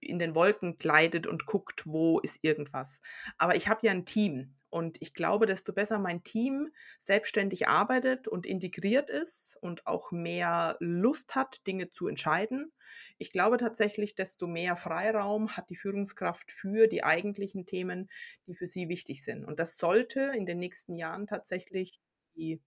in 0.00 0.18
den 0.20 0.34
Wolken 0.36 0.78
gleitet 0.78 1.26
und 1.28 1.46
guckt, 1.46 1.84
wo 1.86 2.20
ist 2.20 2.38
irgendwas. 2.42 3.00
Aber 3.38 3.56
ich 3.56 3.68
habe 3.68 3.86
ja 3.86 3.92
'n 3.92 4.06
Team 4.06 4.56
und 4.72 4.96
ich 5.00 5.14
glaube, 5.14 5.46
desto 5.46 5.72
besser 5.72 5.98
mein 5.98 6.24
Team 6.24 6.70
selbstständig 6.98 7.68
arbeitet 7.68 8.26
und 8.28 8.46
integriert 8.46 9.10
ist 9.10 9.56
und 9.60 9.86
auch 9.86 10.10
mehr 10.12 10.76
Lust 10.80 11.34
hat, 11.36 11.66
Dinge 11.66 11.90
zu 11.90 12.08
entscheiden. 12.08 12.72
Ich 13.18 13.32
glaube 13.32 13.58
tatsächlich, 13.58 14.14
desto 14.14 14.46
mehr 14.46 14.76
Freiraum 14.76 15.56
hat 15.56 15.70
die 15.70 15.76
Führungskraft 15.76 16.50
für 16.52 16.88
die 16.88 17.04
eigentlichen 17.04 17.66
Themen, 17.66 18.08
die 18.46 18.54
für 18.54 18.66
sie 18.66 18.88
wichtig 18.88 19.24
sind. 19.24 19.44
Und 19.44 19.58
das 19.60 19.76
sollte 19.76 20.20
in 20.34 20.46
den 20.46 20.58
nächsten 20.58 20.96
Jahren 20.96 21.26
tatsächlich 21.26 22.00
die 22.36 22.62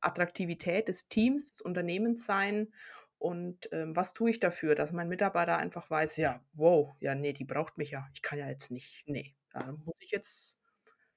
Attraktivität 0.00 0.88
des 0.88 1.08
Teams, 1.08 1.50
des 1.52 1.60
Unternehmens 1.60 2.24
sein. 2.26 2.72
Und, 3.18 3.68
ähm, 3.72 3.94
was 3.96 4.14
tue 4.14 4.30
ich 4.30 4.40
dafür, 4.40 4.74
dass 4.74 4.92
mein 4.92 5.08
Mitarbeiter 5.08 5.58
einfach 5.58 5.90
weiß: 5.90 6.16
„Ja, 6.16 6.42
wow, 6.54 6.94
ja, 7.00 7.14
ne, 7.14 7.32
die 7.34 7.44
braucht 7.44 7.76
mich 7.78 7.90
ja. 7.90 8.08
Ich 8.14 8.22
kann 8.22 8.38
ja 8.38 8.48
jetzt 8.48 8.70
nicht 8.70 9.06
ne, 9.06 9.34
da 9.50 9.72
muss 9.72 9.94
ich 10.00 10.10
jetzt 10.10 10.56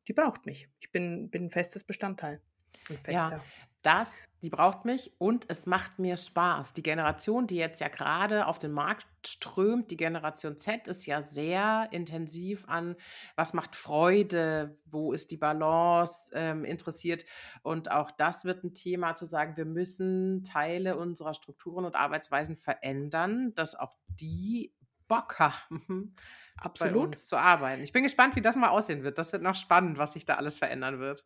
die 0.08 0.14
braucht 0.14 0.46
mich. 0.46 0.70
Ich 0.80 0.92
bin 0.92 1.30
bin 1.30 1.46
'n 1.46 1.50
festes 1.52 1.84
Bestandteil, 1.84 2.42
'n 2.90 2.98
Ja. 3.10 3.38
fester.“ 3.38 3.48
das, 3.82 4.24
die 4.42 4.50
braucht 4.50 4.86
mich 4.86 5.12
und 5.20 5.46
es 5.50 5.66
macht 5.66 6.00
mir 6.00 6.16
Spaß. 6.16 6.72
Die 6.74 6.84
Generation, 6.84 7.48
die 7.48 7.58
jetzt 7.58 7.82
ja 7.82 7.90
gerade 7.90 8.48
auf 8.48 8.58
den 8.58 8.72
Markt 8.72 9.06
strömt, 9.28 9.92
die 9.92 9.98
Generation 9.98 10.56
Z, 10.56 10.88
ist 10.88 11.06
ja 11.06 11.22
sehr 11.22 11.90
intensiv 11.92 12.64
an, 12.70 12.96
was 13.36 13.54
macht 13.54 13.76
Freude, 13.76 14.80
wo 14.86 15.12
ist 15.12 15.32
die 15.32 15.38
Balance 15.38 16.32
ähm, 16.34 16.64
interessiert. 16.64 17.26
Und 17.62 17.92
auch 17.92 18.10
das 18.12 18.46
wird 18.46 18.64
ein 18.64 18.74
Thema 18.74 19.16
zu 19.16 19.26
sagen, 19.26 19.58
wir 19.58 19.66
müssen 19.66 20.44
Teile 20.44 20.96
unserer 20.98 21.34
Strukturen 21.34 21.84
und 21.84 21.96
Arbeitsweisen 21.98 22.56
verändern, 22.56 23.54
dass 23.54 23.76
auch 23.76 23.98
die 24.08 24.74
Bock 25.08 25.40
haben, 25.40 26.16
bei 26.58 26.64
Absolut. 26.64 27.08
uns 27.10 27.28
zu 27.28 27.38
arbeiten. 27.38 27.82
Ich 27.84 27.92
bin 27.94 28.04
gespannt, 28.04 28.36
wie 28.36 28.42
das 28.42 28.56
mal 28.56 28.70
aussehen 28.70 29.04
wird. 29.04 29.18
Das 29.18 29.34
wird 29.34 29.44
noch 29.44 29.56
spannend, 29.56 29.98
was 29.98 30.14
sich 30.14 30.26
da 30.26 30.36
alles 30.36 30.58
verändern 30.58 31.00
wird. 31.00 31.26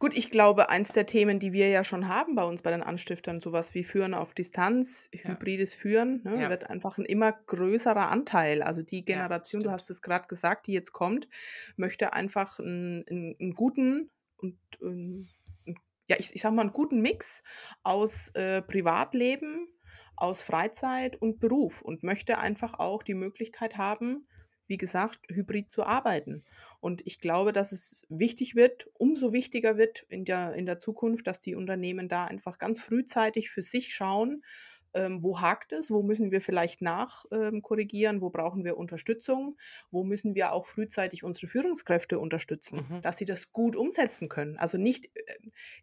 Gut, 0.00 0.12
ich 0.16 0.30
glaube, 0.30 0.70
eins 0.70 0.90
der 0.92 1.06
Themen, 1.06 1.38
die 1.38 1.52
wir 1.52 1.68
ja 1.68 1.84
schon 1.84 2.08
haben 2.08 2.34
bei 2.34 2.42
uns 2.42 2.62
bei 2.62 2.72
den 2.72 2.82
Anstiftern, 2.82 3.40
sowas 3.40 3.74
wie 3.74 3.84
Führen 3.84 4.12
auf 4.12 4.34
Distanz, 4.34 5.08
Ja. 5.12 5.30
hybrides 5.30 5.72
Führen, 5.72 6.20
ne, 6.24 6.42
Ja. 6.42 6.50
wird 6.50 6.68
einfach 6.68 6.98
ein 6.98 7.04
immer 7.04 7.30
größerer 7.32 8.08
Anteil. 8.08 8.62
Also 8.62 8.82
die 8.82 8.98
Ja, 8.98 9.04
Generation, 9.04 9.60
du 9.60 9.68
stimmt. 9.68 9.72
hast 9.72 9.88
es 9.90 10.02
gerade 10.02 10.26
gesagt, 10.26 10.66
die 10.66 10.72
jetzt 10.72 10.92
kommt, 10.92 11.28
möchte 11.76 12.12
einfach 12.12 12.58
einen, 12.58 13.04
einen, 13.08 13.36
einen 13.40 13.54
guten 13.54 14.10
und 14.36 14.58
ähm, 14.82 15.28
ein- 15.66 15.78
ja, 16.08 16.16
ich, 16.18 16.34
ich 16.34 16.42
sag 16.42 16.52
mal, 16.52 16.62
einen 16.62 16.72
guten 16.72 17.00
Mix 17.00 17.44
aus 17.84 18.30
äh, 18.34 18.62
Privatleben, 18.62 19.68
aus 20.20 20.42
Freizeit 20.42 21.16
und 21.16 21.40
Beruf 21.40 21.82
und 21.82 22.02
möchte 22.02 22.38
einfach 22.38 22.78
auch 22.78 23.02
die 23.02 23.14
Möglichkeit 23.14 23.76
haben, 23.76 24.26
wie 24.66 24.76
gesagt, 24.76 25.20
hybrid 25.28 25.70
zu 25.70 25.82
arbeiten. 25.82 26.44
Und 26.80 27.06
ich 27.06 27.20
glaube, 27.20 27.52
dass 27.52 27.72
es 27.72 28.04
wichtig 28.08 28.54
wird, 28.54 28.88
umso 28.92 29.32
wichtiger 29.32 29.78
wird 29.78 30.04
in 30.08 30.24
der, 30.24 30.54
in 30.54 30.66
der 30.66 30.78
Zukunft, 30.78 31.26
dass 31.26 31.40
die 31.40 31.54
Unternehmen 31.54 32.08
da 32.08 32.26
einfach 32.26 32.58
ganz 32.58 32.78
frühzeitig 32.78 33.50
für 33.50 33.62
sich 33.62 33.94
schauen, 33.94 34.42
ähm, 34.94 35.22
wo 35.22 35.40
hakt 35.40 35.72
es, 35.72 35.90
wo 35.90 36.02
müssen 36.02 36.30
wir 36.30 36.40
vielleicht 36.40 36.82
nachkorrigieren, 36.82 38.16
ähm, 38.16 38.22
wo 38.22 38.30
brauchen 38.30 38.64
wir 38.64 38.76
Unterstützung, 38.76 39.56
wo 39.90 40.04
müssen 40.04 40.34
wir 40.34 40.52
auch 40.52 40.66
frühzeitig 40.66 41.24
unsere 41.24 41.46
Führungskräfte 41.46 42.18
unterstützen, 42.18 42.86
Mhm. 42.88 43.02
dass 43.02 43.18
sie 43.18 43.24
das 43.24 43.52
gut 43.52 43.76
umsetzen 43.76 44.28
können. 44.28 44.56
Also 44.58 44.78
nicht 44.78 45.06
äh, 45.14 45.20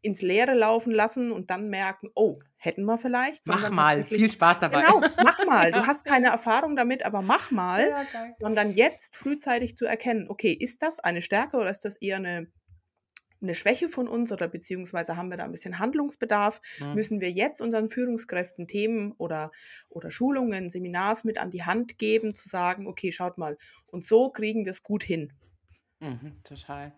ins 0.02 0.22
Leere 0.22 0.54
laufen 0.54 0.92
lassen 0.92 1.32
und 1.32 1.50
dann 1.50 1.70
merken, 1.70 2.10
oh, 2.16 2.40
hätten 2.58 2.84
wir 2.86 2.98
vielleicht. 2.98 3.46
Mach 3.48 3.70
mal, 3.72 4.04
viel 4.06 4.32
Spaß 4.32 4.60
dabei. 4.60 4.82
Genau, 4.84 5.02
mach 5.24 5.46
mal. 5.46 5.70
Ja. 5.70 5.80
Du 5.82 5.88
hast 5.88 6.04
keine 6.06 6.28
Erfahrung 6.28 6.76
damit, 6.76 7.04
aber 7.04 7.22
mach 7.22 7.52
mal 7.52 7.88
Ja, 7.90 8.04
sondern 8.40 8.72
jetzt 8.74 9.18
frühzeitig 9.18 9.76
zu 9.78 9.86
erkennen, 9.86 10.28
okay, 10.30 10.52
ist 10.54 10.82
das 10.82 11.00
eine 11.00 11.22
Stärke 11.22 11.58
oder 11.58 11.70
ist 11.70 11.86
das 11.86 11.96
eher 11.98 12.18
eine, 12.18 12.48
eine 13.46 13.56
Schwäche 13.56 13.90
von 13.90 14.08
uns 14.08 14.32
oder 14.32 14.48
beziehungsweise 14.48 15.16
haben 15.16 15.30
wir 15.30 15.38
da 15.38 15.46
ein 15.46 15.52
bisschen 15.52 15.80
Handlungsbedarf? 15.80 16.62
Mhm. 16.80 16.94
Müssen 16.94 17.22
wir 17.22 17.32
jetzt 17.32 17.62
unseren 17.62 17.90
Führungskräften 17.90 18.68
Themen 18.68 19.14
oder, 19.14 19.52
oder 19.90 20.12
Schulungen, 20.12 20.70
Seminars 20.70 21.24
mit 21.24 21.38
an 21.38 21.52
die 21.52 21.64
Hand 21.64 21.98
geben, 21.98 22.36
zu 22.36 22.50
sagen, 22.50 22.88
okay, 22.88 23.12
schaut 23.12 23.38
mal, 23.38 23.58
und 23.88 24.04
so 24.04 24.30
kriegen 24.30 24.66
wir 24.66 24.72
es 24.72 24.84
gut 24.84 25.04
hin. 25.04 25.32
Mhm, 26.00 26.34
total. 26.44 26.94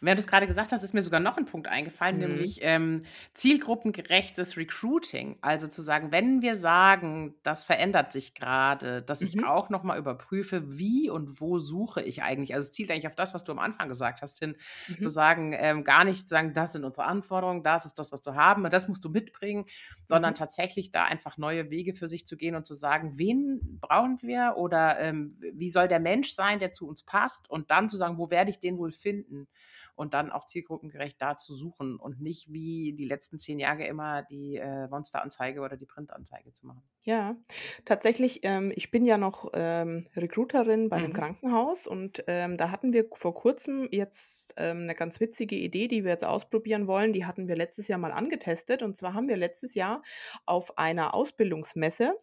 Und 0.00 0.06
Während 0.06 0.18
du 0.18 0.20
es 0.22 0.26
gerade 0.26 0.46
gesagt 0.46 0.72
hast, 0.72 0.82
ist 0.82 0.94
mir 0.94 1.02
sogar 1.02 1.20
noch 1.20 1.36
ein 1.36 1.44
Punkt 1.44 1.68
eingefallen, 1.68 2.16
Mhm. 2.16 2.16
nämlich 2.18 2.58
ähm, 2.62 3.00
zielgruppengerechtes 3.32 4.56
Recruiting. 4.56 5.38
Also 5.42 5.66
zu 5.68 5.82
sagen, 5.82 6.12
wenn 6.12 6.42
wir 6.42 6.54
sagen, 6.54 7.34
das 7.42 7.64
verändert 7.64 8.12
sich 8.12 8.34
gerade, 8.34 9.02
dass 9.02 9.22
ich 9.22 9.34
Mhm. 9.34 9.46
auch 9.46 9.70
nochmal 9.70 9.98
überprüfe, 9.98 10.78
wie 10.78 11.10
und 11.10 11.40
wo 11.40 11.58
suche 11.58 12.02
ich 12.02 12.22
eigentlich. 12.22 12.54
Also 12.54 12.66
es 12.66 12.72
zielt 12.72 12.90
eigentlich 12.90 13.06
auf 13.08 13.14
das, 13.16 13.34
was 13.34 13.44
du 13.44 13.52
am 13.52 13.58
Anfang 13.58 13.88
gesagt 13.88 14.22
hast, 14.22 14.38
hin, 14.38 14.56
zu 15.00 15.08
Mhm. 15.08 15.08
sagen, 15.08 15.52
ähm, 15.56 15.84
gar 15.84 16.04
nicht 16.04 16.22
zu 16.22 16.28
sagen, 16.28 16.52
das 16.52 16.72
sind 16.72 16.84
unsere 16.84 17.06
Anforderungen, 17.06 17.62
das 17.62 17.86
ist 17.86 17.98
das, 17.98 18.12
was 18.12 18.22
du 18.22 18.34
haben, 18.34 18.64
und 18.64 18.72
das 18.72 18.88
musst 18.88 19.04
du 19.04 19.08
mitbringen, 19.08 19.66
sondern 20.04 20.34
Mhm. 20.34 20.34
tatsächlich 20.34 20.90
da 20.90 21.04
einfach 21.04 21.38
neue 21.38 21.70
Wege 21.70 21.94
für 21.94 22.08
sich 22.08 22.26
zu 22.26 22.36
gehen 22.36 22.54
und 22.54 22.66
zu 22.66 22.74
sagen, 22.74 23.18
wen 23.18 23.78
brauchen 23.80 24.18
wir 24.22 24.54
oder 24.56 24.98
ähm, 25.00 25.38
wie 25.54 25.70
soll 25.70 25.88
der 25.88 26.00
Mensch 26.00 26.32
sein, 26.34 26.58
der 26.58 26.72
zu 26.72 26.86
uns 26.88 27.02
passt 27.02 27.48
und 27.50 27.70
dann 27.70 27.88
zu 27.88 27.96
sagen, 27.96 28.18
wo 28.18 28.30
werde 28.30 28.50
ich 28.50 28.60
den 28.60 28.78
wohl 28.78 28.92
finden 28.92 29.48
und 29.96 30.14
dann 30.14 30.30
auch 30.30 30.44
zielgruppengerecht 30.44 31.20
da 31.20 31.36
zu 31.36 31.54
suchen 31.54 31.96
und 31.96 32.20
nicht 32.20 32.52
wie 32.52 32.92
die 32.92 33.06
letzten 33.06 33.38
zehn 33.38 33.58
Jahre 33.58 33.84
immer 33.84 34.22
die 34.22 34.56
äh, 34.56 34.86
Monsteranzeige 34.88 35.60
oder 35.60 35.76
die 35.76 35.86
Printanzeige 35.86 36.52
zu 36.52 36.66
machen. 36.66 36.82
Ja, 37.08 37.36
tatsächlich, 37.84 38.40
ähm, 38.42 38.72
ich 38.74 38.90
bin 38.90 39.04
ja 39.06 39.16
noch 39.16 39.50
ähm, 39.54 40.08
Recruiterin 40.16 40.88
bei 40.88 40.96
einem 40.96 41.12
Mhm. 41.12 41.12
Krankenhaus 41.12 41.86
und 41.86 42.24
ähm, 42.26 42.56
da 42.56 42.72
hatten 42.72 42.92
wir 42.92 43.06
vor 43.14 43.32
kurzem 43.32 43.86
jetzt 43.92 44.52
ähm, 44.56 44.78
eine 44.82 44.96
ganz 44.96 45.20
witzige 45.20 45.54
Idee, 45.54 45.86
die 45.86 46.02
wir 46.02 46.10
jetzt 46.10 46.24
ausprobieren 46.24 46.88
wollen. 46.88 47.12
Die 47.12 47.24
hatten 47.24 47.46
wir 47.46 47.54
letztes 47.54 47.86
Jahr 47.86 48.00
mal 48.00 48.10
angetestet 48.10 48.82
und 48.82 48.96
zwar 48.96 49.14
haben 49.14 49.28
wir 49.28 49.36
letztes 49.36 49.76
Jahr 49.76 50.02
auf 50.46 50.78
einer 50.78 51.14
Ausbildungsmesse 51.14 52.14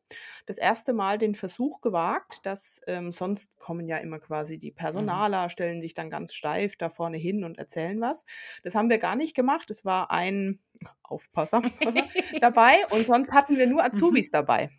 das 0.46 0.58
erste 0.58 0.92
Mal 0.92 1.18
den 1.18 1.34
Versuch 1.36 1.80
gewagt, 1.80 2.46
dass 2.46 2.82
ähm, 2.86 3.14
sonst 3.14 3.58
kommen 3.60 3.88
ja 3.88 3.98
immer 3.98 4.20
quasi 4.20 4.58
die 4.58 4.72
Personaler, 4.72 5.48
stellen 5.50 5.82
sich 5.82 5.94
dann 5.94 6.10
ganz 6.10 6.34
steif 6.34 6.76
da 6.76 6.90
vorne 6.90 7.18
hin 7.18 7.46
und 7.46 7.58
erzählen 7.58 8.02
was. 8.02 8.26
Das 8.64 8.76
haben 8.76 8.90
wir 8.90 8.98
gar 8.98 9.16
nicht 9.16 9.34
gemacht. 9.34 9.70
Es 9.70 9.86
war 9.86 10.12
ein 10.12 10.60
Aufpasser 11.04 11.62
dabei 12.42 12.76
und 12.92 13.06
sonst 13.06 13.34
hatten 13.34 13.58
wir 13.58 13.68
nur 13.68 13.84
Azubis 13.84 14.32
dabei. 14.32 14.70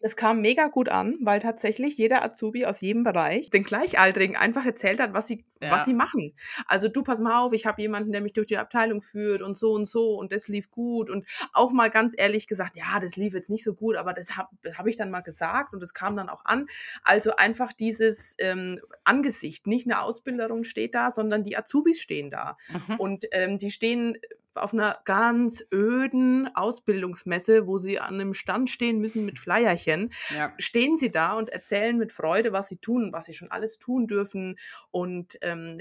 Das 0.00 0.14
kam 0.14 0.40
mega 0.40 0.68
gut 0.68 0.88
an, 0.88 1.18
weil 1.22 1.40
tatsächlich 1.40 1.96
jeder 1.96 2.22
Azubi 2.22 2.64
aus 2.66 2.80
jedem 2.80 3.02
Bereich 3.02 3.50
den 3.50 3.64
Gleichaltrigen 3.64 4.36
einfach 4.36 4.64
erzählt 4.64 5.00
hat, 5.00 5.12
was 5.12 5.26
sie, 5.26 5.44
Ja. 5.60 5.72
was 5.72 5.86
sie 5.86 5.92
machen. 5.92 6.36
Also 6.66 6.86
du 6.86 7.02
pass 7.02 7.18
mal 7.18 7.40
auf, 7.40 7.52
ich 7.52 7.66
habe 7.66 7.82
jemanden, 7.82 8.12
der 8.12 8.20
mich 8.20 8.32
durch 8.32 8.46
die 8.46 8.58
Abteilung 8.58 9.02
führt 9.02 9.42
und 9.42 9.56
so 9.56 9.72
und 9.72 9.86
so 9.86 10.14
und 10.14 10.30
das 10.30 10.46
lief 10.46 10.70
gut 10.70 11.10
und 11.10 11.26
auch 11.52 11.72
mal 11.72 11.90
ganz 11.90 12.14
ehrlich 12.16 12.46
gesagt, 12.46 12.76
ja, 12.76 13.00
das 13.00 13.16
lief 13.16 13.34
jetzt 13.34 13.50
nicht 13.50 13.64
so 13.64 13.74
gut, 13.74 13.96
aber 13.96 14.12
das 14.12 14.36
habe 14.36 14.50
hab 14.76 14.86
ich 14.86 14.94
dann 14.94 15.10
mal 15.10 15.22
gesagt 15.22 15.74
und 15.74 15.80
das 15.80 15.94
kam 15.94 16.14
dann 16.16 16.28
auch 16.28 16.44
an. 16.44 16.68
Also 17.02 17.34
einfach 17.34 17.72
dieses 17.72 18.36
ähm, 18.38 18.80
Angesicht, 19.02 19.66
nicht 19.66 19.88
eine 19.88 20.00
Ausbilderung 20.00 20.62
steht 20.62 20.94
da, 20.94 21.10
sondern 21.10 21.42
die 21.42 21.56
Azubis 21.56 22.00
stehen 22.00 22.30
da. 22.30 22.56
Mhm. 22.68 22.94
Und 22.98 23.24
ähm, 23.32 23.58
die 23.58 23.72
stehen 23.72 24.16
auf 24.54 24.72
einer 24.72 24.98
ganz 25.04 25.64
öden 25.72 26.50
Ausbildungsmesse, 26.54 27.66
wo 27.66 27.78
sie 27.78 28.00
an 28.00 28.14
einem 28.14 28.34
Stand 28.34 28.70
stehen 28.70 28.98
müssen 29.00 29.24
mit 29.24 29.38
Flyerchen, 29.38 30.10
Ja. 30.28 30.54
stehen 30.58 30.96
sie 30.96 31.10
da 31.10 31.34
und 31.34 31.50
erzählen 31.50 31.96
mit 31.98 32.12
Freude, 32.12 32.52
was 32.52 32.68
sie 32.68 32.78
tun, 32.78 33.12
was 33.12 33.26
sie 33.26 33.34
schon 33.34 33.50
alles 33.50 33.78
tun 33.78 34.06
dürfen. 34.06 34.58
Und 34.90 35.38
ähm, 35.42 35.80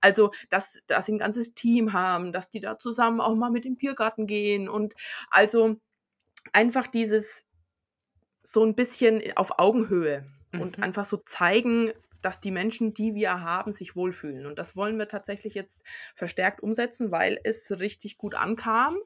also, 0.00 0.30
dass, 0.50 0.80
dass 0.86 1.06
sie 1.06 1.12
ein 1.14 1.18
ganzes 1.18 1.54
Team 1.54 1.92
haben, 1.92 2.32
dass 2.32 2.50
die 2.50 2.60
da 2.60 2.78
zusammen 2.78 3.20
auch 3.20 3.34
mal 3.36 3.50
mit 3.50 3.66
im 3.66 3.76
Biergarten 3.76 4.26
gehen. 4.26 4.68
Und 4.68 4.94
also 5.30 5.76
einfach 6.52 6.86
dieses 6.88 7.44
so 8.42 8.64
ein 8.64 8.74
bisschen 8.74 9.22
auf 9.36 9.58
Augenhöhe 9.58 10.26
und 10.58 10.76
Mhm. 10.78 10.82
einfach 10.82 11.04
so 11.04 11.18
zeigen, 11.18 11.92
dass 12.22 12.40
die 12.40 12.50
Menschen, 12.50 12.94
die 12.94 13.14
wir 13.14 13.40
haben, 13.42 13.72
sich 13.72 13.94
wohlfühlen. 13.96 14.46
Und 14.46 14.58
das 14.58 14.76
wollen 14.76 14.98
wir 14.98 15.08
tatsächlich 15.08 15.54
jetzt 15.54 15.82
verstärkt 16.14 16.62
umsetzen, 16.62 17.10
weil 17.10 17.40
es 17.44 17.70
richtig 17.78 18.16
gut 18.18 18.34
ankam 18.34 18.96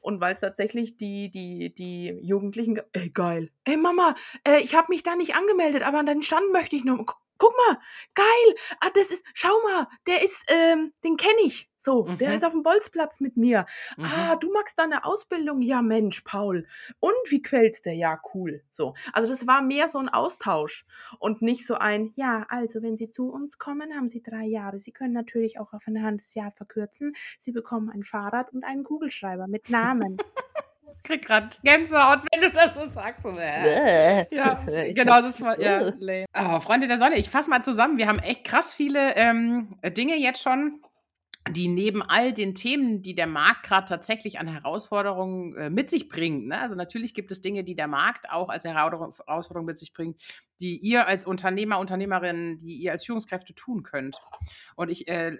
und 0.00 0.20
weil 0.20 0.34
es 0.34 0.40
tatsächlich 0.40 0.96
die, 0.96 1.30
die, 1.30 1.74
die 1.74 2.18
Jugendlichen, 2.22 2.76
ge- 2.76 2.84
ey 2.92 3.10
geil, 3.10 3.50
ey 3.64 3.76
Mama, 3.76 4.14
äh, 4.46 4.60
ich 4.60 4.74
habe 4.76 4.86
mich 4.90 5.02
da 5.02 5.16
nicht 5.16 5.34
angemeldet, 5.34 5.82
aber 5.82 5.98
an 5.98 6.06
deinen 6.06 6.22
Stand 6.22 6.52
möchte 6.52 6.76
ich 6.76 6.84
noch. 6.84 7.16
Gu- 7.38 7.48
Guck 7.48 7.56
mal, 7.66 7.78
geil, 8.14 8.54
ah, 8.80 8.90
das 8.94 9.10
ist, 9.10 9.24
schau 9.32 9.58
mal, 9.64 9.86
der 10.06 10.22
ist, 10.22 10.44
ähm, 10.48 10.92
den 11.02 11.16
kenne 11.16 11.40
ich. 11.44 11.70
So, 11.78 12.02
der 12.02 12.30
Mhm. 12.30 12.34
ist 12.34 12.44
auf 12.44 12.52
dem 12.52 12.62
Bolzplatz 12.62 13.20
mit 13.20 13.36
mir. 13.38 13.64
Mhm. 13.96 14.04
Ah, 14.04 14.36
du 14.36 14.52
magst 14.52 14.78
da 14.78 14.82
eine 14.82 15.04
Ausbildung? 15.06 15.62
Ja, 15.62 15.80
Mensch, 15.80 16.20
Paul. 16.22 16.66
Und 17.00 17.14
wie 17.28 17.40
quält's 17.40 17.80
der? 17.80 17.94
Ja, 17.94 18.20
cool. 18.34 18.62
So. 18.70 18.94
Also 19.14 19.28
das 19.30 19.46
war 19.46 19.62
mehr 19.62 19.88
so 19.88 19.98
ein 19.98 20.08
Austausch 20.10 20.84
und 21.20 21.40
nicht 21.40 21.66
so 21.66 21.76
ein, 21.76 22.12
ja, 22.16 22.44
also 22.50 22.82
wenn 22.82 22.96
Sie 22.98 23.10
zu 23.10 23.30
uns 23.30 23.56
kommen, 23.58 23.94
haben 23.94 24.08
Sie 24.10 24.22
drei 24.22 24.44
Jahre. 24.44 24.78
Sie 24.78 24.92
können 24.92 25.14
natürlich 25.14 25.58
auch 25.58 25.72
auf 25.72 25.86
ein 25.86 26.02
halbes 26.02 26.34
Jahr 26.34 26.50
verkürzen. 26.50 27.14
Sie 27.38 27.52
bekommen 27.52 27.88
ein 27.88 28.02
Fahrrad 28.02 28.52
und 28.52 28.64
einen 28.64 28.82
Kugelschreiber 28.84 29.46
mit 29.46 29.70
Namen. 29.70 30.18
Ich 30.96 31.02
krieg 31.02 31.26
gerade 31.26 31.48
Gänsehaut, 31.62 32.20
wenn 32.32 32.40
du 32.40 32.50
das 32.50 32.74
so 32.74 32.90
sagst. 32.90 33.24
Äh. 33.24 34.26
Ja, 34.34 34.54
genau, 34.92 35.20
das 35.20 35.30
ist 35.30 35.38
voll, 35.38 35.56
ja, 35.58 35.92
lame. 35.98 36.26
Oh, 36.36 36.60
Freunde 36.60 36.86
der 36.88 36.98
Sonne, 36.98 37.16
ich 37.16 37.30
fasse 37.30 37.50
mal 37.50 37.62
zusammen. 37.62 37.98
Wir 37.98 38.08
haben 38.08 38.18
echt 38.18 38.44
krass 38.44 38.74
viele 38.74 39.16
ähm, 39.16 39.76
Dinge 39.96 40.16
jetzt 40.16 40.42
schon, 40.42 40.82
die 41.50 41.68
neben 41.68 42.02
all 42.02 42.32
den 42.32 42.54
Themen, 42.54 43.02
die 43.02 43.14
der 43.14 43.26
Markt 43.26 43.64
gerade 43.64 43.88
tatsächlich 43.88 44.38
an 44.38 44.48
Herausforderungen 44.48 45.56
äh, 45.56 45.70
mit 45.70 45.90
sich 45.90 46.08
bringt. 46.08 46.48
Ne? 46.48 46.58
Also 46.58 46.76
natürlich 46.76 47.14
gibt 47.14 47.30
es 47.30 47.40
Dinge, 47.40 47.64
die 47.64 47.74
der 47.74 47.88
Markt 47.88 48.30
auch 48.30 48.48
als 48.48 48.64
Herausforderung 48.64 49.64
mit 49.64 49.78
sich 49.78 49.92
bringt, 49.92 50.20
die 50.60 50.78
ihr 50.78 51.06
als 51.06 51.24
Unternehmer, 51.26 51.78
Unternehmerin, 51.78 52.58
die 52.58 52.74
ihr 52.74 52.92
als 52.92 53.04
Führungskräfte 53.04 53.54
tun 53.54 53.82
könnt. 53.82 54.20
Und 54.76 54.90
ich 54.90 55.08
äh, 55.08 55.36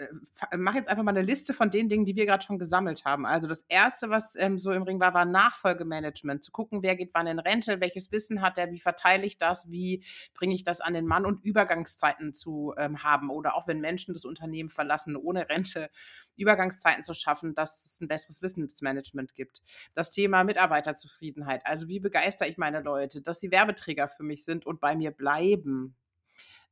mache 0.57 0.77
jetzt 0.77 0.89
einfach 0.89 1.03
mal 1.03 1.11
eine 1.11 1.23
Liste 1.23 1.53
von 1.53 1.71
den 1.71 1.89
Dingen, 1.89 2.05
die 2.05 2.17
wir 2.17 2.27
gerade 2.27 2.45
schon 2.45 2.59
gesammelt 2.59 3.05
haben. 3.05 3.27
Also 3.27 3.47
das 3.47 3.63
Erste, 3.63 4.11
was 4.11 4.37
ähm, 4.37 4.59
so 4.59 4.73
im 4.73 4.83
Ring 4.83 5.01
war, 5.01 5.15
war 5.15 5.25
Nachfolgemanagement. 5.25 6.43
Zu 6.43 6.53
gucken, 6.53 6.83
wer 6.83 6.97
geht 6.97 7.11
wann 7.15 7.27
in 7.27 7.39
Rente, 7.39 7.81
welches 7.81 8.13
Wissen 8.13 8.43
hat 8.43 8.59
er, 8.59 8.71
wie 8.71 8.79
verteile 8.79 9.27
ich 9.27 9.39
das, 9.39 9.71
wie 9.71 10.05
bringe 10.35 10.55
ich 10.55 10.63
das 10.63 10.81
an 10.81 10.95
den 10.95 11.07
Mann 11.07 11.27
und 11.27 11.45
Übergangszeiten 11.45 12.33
zu 12.33 12.75
ähm, 12.79 13.03
haben. 13.03 13.31
Oder 13.31 13.55
auch 13.55 13.67
wenn 13.67 13.81
Menschen 13.81 14.15
das 14.15 14.25
Unternehmen 14.25 14.69
verlassen 14.69 15.17
ohne 15.17 15.49
Rente, 15.49 15.91
Übergangszeiten 16.39 17.05
zu 17.05 17.15
schaffen, 17.15 17.55
dass 17.55 17.85
es 17.85 18.01
ein 18.01 18.09
besseres 18.09 18.43
Wissensmanagement 18.43 19.35
gibt. 19.35 19.63
Das 19.95 20.11
Thema 20.11 20.45
Mitarbeiterzufriedenheit. 20.45 21.67
Also 21.67 21.89
wie 21.89 22.01
begeistere 22.01 22.49
ich 22.49 22.59
meine 22.59 22.81
Leute, 22.81 23.23
dass 23.23 23.41
sie 23.41 23.51
Werbeträger 23.51 24.09
für 24.09 24.23
mich 24.23 24.45
sind 24.45 24.67
und 24.67 24.81
bei 24.81 24.97
mir 24.97 25.11
bleiben. 25.11 25.97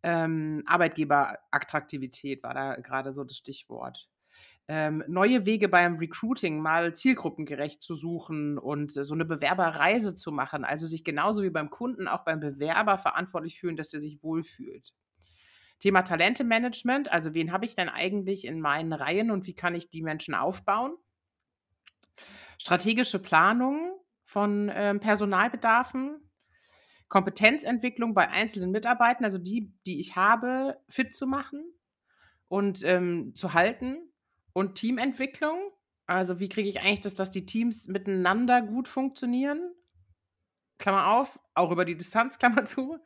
Ähm, 0.03 0.63
Arbeitgeberattraktivität 0.67 2.43
war 2.43 2.55
da 2.55 2.77
gerade 2.77 3.13
so 3.13 3.25
das 3.25 3.37
Stichwort. 3.37 4.09
Ähm, 4.69 5.05
neue 5.07 5.47
Wege 5.47 5.69
beim 5.69 5.97
Recruiting 5.97 6.61
mal 6.61 6.93
zielgruppengerecht 6.93 7.81
zu 7.81 7.95
suchen 7.95 8.59
und 8.59 8.97
äh, 8.97 9.05
so 9.05 9.15
eine 9.15 9.25
Bewerberreise 9.25 10.13
zu 10.13 10.33
machen. 10.33 10.65
Also 10.65 10.87
sich 10.87 11.05
genauso 11.05 11.43
wie 11.43 11.51
beim 11.51 11.71
Kunden 11.71 12.09
auch 12.09 12.25
beim 12.25 12.41
Bewerber 12.41 12.99
verantwortlich 12.99 13.61
fühlen, 13.61 13.77
dass 13.77 13.91
der 13.91 14.01
sich 14.01 14.23
wohlfühlt. 14.25 14.93
Thema 15.79 16.03
Talentemanagement, 16.03 17.13
also 17.13 17.35
wen 17.35 17.53
habe 17.53 17.65
ich 17.67 17.77
denn 17.77 17.89
eigentlich 17.89 18.47
in 18.47 18.61
meinen 18.61 18.93
Reihen 18.93 19.31
und 19.31 19.47
wie 19.47 19.55
kann 19.55 19.75
ich 19.75 19.91
die 19.91 20.03
Menschen 20.03 20.35
aufbauen? 20.35 20.97
Strategische 22.59 23.19
Planung 23.19 23.93
von 24.25 24.71
ähm, 24.75 25.01
Personalbedarfen, 25.01 26.19
Kompetenzentwicklung 27.09 28.15
bei 28.15 28.29
einzelnen 28.29 28.71
Mitarbeitern, 28.71 29.25
also 29.25 29.39
die, 29.39 29.73
die 29.87 30.01
ich 30.01 30.17
habe, 30.17 30.81
fit 30.89 31.13
zu 31.13 31.27
machen 31.27 31.63
und 32.49 32.83
ähm, 32.83 33.35
zu 33.35 33.55
halten 33.55 33.99
und 34.53 34.77
Teamentwicklung. 34.77 35.71
Also 36.07 36.41
wie 36.41 36.49
kriege 36.49 36.69
ich 36.69 36.81
eigentlich 36.81 37.03
das, 37.03 37.15
dass 37.15 37.31
die 37.31 37.47
Teams 37.47 37.87
miteinander 37.87 38.63
gut 38.63 38.89
funktionieren? 38.89 39.61
Klammer 40.79 41.09
auf, 41.13 41.41
auch 41.55 41.71
über 41.71 41.85
die 41.85 41.97
Distanz, 41.97 42.39
Klammer 42.41 42.65
zu. 42.65 42.99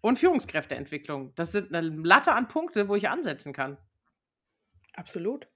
Und 0.00 0.18
Führungskräfteentwicklung. 0.18 1.32
Das 1.34 1.52
sind 1.52 1.74
eine 1.74 1.88
Latte 1.88 2.32
an 2.32 2.48
Punkte, 2.48 2.88
wo 2.88 2.94
ich 2.94 3.08
ansetzen 3.08 3.52
kann. 3.52 3.78
Absolut. 4.94 5.48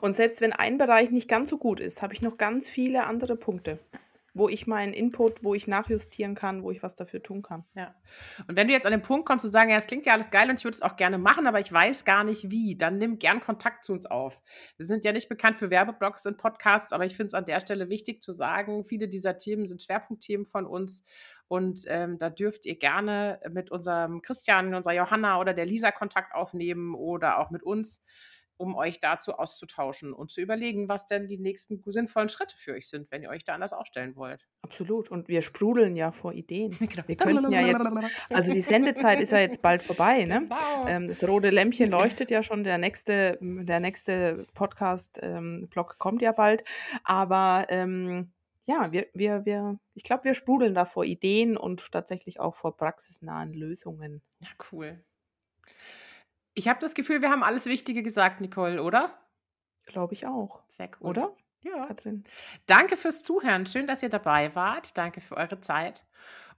Und 0.00 0.14
selbst 0.14 0.40
wenn 0.40 0.52
ein 0.52 0.78
Bereich 0.78 1.10
nicht 1.10 1.28
ganz 1.28 1.48
so 1.48 1.58
gut 1.58 1.80
ist, 1.80 2.02
habe 2.02 2.12
ich 2.12 2.22
noch 2.22 2.36
ganz 2.36 2.68
viele 2.68 3.04
andere 3.04 3.36
Punkte 3.36 3.78
wo 4.34 4.48
ich 4.48 4.66
meinen 4.66 4.92
Input, 4.92 5.44
wo 5.44 5.54
ich 5.54 5.68
nachjustieren 5.68 6.34
kann, 6.34 6.64
wo 6.64 6.72
ich 6.72 6.82
was 6.82 6.96
dafür 6.96 7.22
tun 7.22 7.42
kann. 7.42 7.64
Ja. 7.74 7.94
Und 8.48 8.56
wenn 8.56 8.66
du 8.66 8.74
jetzt 8.74 8.84
an 8.84 8.90
den 8.90 9.02
Punkt 9.02 9.26
kommst 9.26 9.44
zu 9.44 9.50
sagen, 9.50 9.70
ja, 9.70 9.76
es 9.76 9.86
klingt 9.86 10.06
ja 10.06 10.12
alles 10.12 10.32
geil 10.32 10.50
und 10.50 10.58
ich 10.58 10.64
würde 10.64 10.74
es 10.74 10.82
auch 10.82 10.96
gerne 10.96 11.18
machen, 11.18 11.46
aber 11.46 11.60
ich 11.60 11.72
weiß 11.72 12.04
gar 12.04 12.24
nicht 12.24 12.50
wie, 12.50 12.76
dann 12.76 12.98
nimm 12.98 13.20
gern 13.20 13.40
Kontakt 13.40 13.84
zu 13.84 13.92
uns 13.92 14.06
auf. 14.06 14.42
Wir 14.76 14.86
sind 14.86 15.04
ja 15.04 15.12
nicht 15.12 15.28
bekannt 15.28 15.56
für 15.56 15.70
Werbeblogs 15.70 16.26
und 16.26 16.36
Podcasts, 16.36 16.92
aber 16.92 17.04
ich 17.04 17.16
finde 17.16 17.28
es 17.28 17.34
an 17.34 17.44
der 17.44 17.60
Stelle 17.60 17.88
wichtig 17.88 18.22
zu 18.22 18.32
sagen, 18.32 18.84
viele 18.84 19.08
dieser 19.08 19.38
Themen 19.38 19.66
sind 19.66 19.82
Schwerpunktthemen 19.82 20.46
von 20.46 20.66
uns 20.66 21.04
und 21.46 21.84
ähm, 21.86 22.18
da 22.18 22.28
dürft 22.28 22.66
ihr 22.66 22.76
gerne 22.76 23.38
mit 23.50 23.70
unserem 23.70 24.20
Christian, 24.20 24.74
unserer 24.74 24.94
Johanna 24.94 25.38
oder 25.38 25.54
der 25.54 25.66
Lisa 25.66 25.92
Kontakt 25.92 26.34
aufnehmen 26.34 26.94
oder 26.94 27.38
auch 27.38 27.50
mit 27.50 27.62
uns 27.62 28.02
um 28.56 28.76
euch 28.76 29.00
dazu 29.00 29.34
auszutauschen 29.34 30.12
und 30.12 30.30
zu 30.30 30.40
überlegen, 30.40 30.88
was 30.88 31.06
denn 31.06 31.26
die 31.26 31.38
nächsten 31.38 31.82
sinnvollen 31.84 32.28
Schritte 32.28 32.56
für 32.56 32.72
euch 32.72 32.88
sind, 32.88 33.10
wenn 33.10 33.22
ihr 33.22 33.30
euch 33.30 33.44
da 33.44 33.54
anders 33.54 33.72
aufstellen 33.72 34.16
wollt. 34.16 34.46
Absolut. 34.62 35.10
Und 35.10 35.28
wir 35.28 35.42
sprudeln 35.42 35.96
ja 35.96 36.12
vor 36.12 36.32
Ideen. 36.32 36.76
Genau. 36.94 37.08
Wir 37.08 37.16
könnten 37.16 37.50
ja 37.50 37.60
jetzt, 37.60 37.86
also 38.30 38.52
die 38.52 38.60
Sendezeit 38.60 39.20
ist 39.20 39.32
ja 39.32 39.38
jetzt 39.38 39.62
bald 39.62 39.82
vorbei, 39.82 40.24
ne? 40.24 40.40
Genau. 40.42 40.86
Ähm, 40.86 41.08
das 41.08 41.26
rote 41.26 41.50
Lämpchen 41.50 41.90
leuchtet 41.90 42.30
ja 42.30 42.42
schon. 42.42 42.62
Der 42.62 42.78
nächste, 42.78 43.38
der 43.40 43.80
nächste 43.80 44.46
Podcast-Blog 44.54 45.90
ähm, 45.90 45.98
kommt 45.98 46.22
ja 46.22 46.32
bald. 46.32 46.62
Aber 47.02 47.66
ähm, 47.68 48.32
ja, 48.66 48.92
wir, 48.92 49.08
wir, 49.12 49.44
wir, 49.44 49.78
ich 49.94 50.04
glaube, 50.04 50.24
wir 50.24 50.34
sprudeln 50.34 50.74
da 50.74 50.84
vor 50.84 51.04
Ideen 51.04 51.56
und 51.56 51.90
tatsächlich 51.90 52.40
auch 52.40 52.54
vor 52.54 52.76
praxisnahen 52.76 53.52
Lösungen. 53.52 54.22
Ja, 54.40 54.48
cool. 54.72 55.04
Ich 56.54 56.68
habe 56.68 56.80
das 56.80 56.94
Gefühl, 56.94 57.20
wir 57.20 57.30
haben 57.30 57.42
alles 57.42 57.66
Wichtige 57.66 58.02
gesagt, 58.02 58.40
Nicole, 58.40 58.82
oder? 58.82 59.18
Glaube 59.86 60.14
ich 60.14 60.26
auch. 60.26 60.62
Sehr 60.68 60.88
cool. 61.00 61.10
Oder? 61.10 61.36
Ja. 61.62 61.86
Katrin. 61.86 62.24
Danke 62.66 62.96
fürs 62.96 63.22
Zuhören. 63.22 63.66
Schön, 63.66 63.86
dass 63.86 64.02
ihr 64.02 64.08
dabei 64.08 64.54
wart. 64.54 64.96
Danke 64.96 65.20
für 65.20 65.36
eure 65.36 65.60
Zeit. 65.60 66.04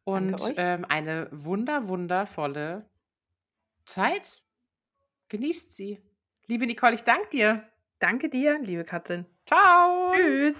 Und 0.04 0.40
ähm, 0.56 0.84
eine 0.88 1.28
wunder, 1.32 1.88
wundervolle 1.88 2.88
Zeit. 3.84 4.42
Genießt 5.28 5.74
sie. 5.74 6.00
Liebe 6.46 6.66
Nicole, 6.66 6.94
ich 6.94 7.02
danke 7.02 7.28
dir. 7.30 7.68
Danke 7.98 8.28
dir, 8.28 8.58
liebe 8.60 8.84
Katrin. 8.84 9.26
Ciao. 9.46 10.12
Tschüss. 10.14 10.58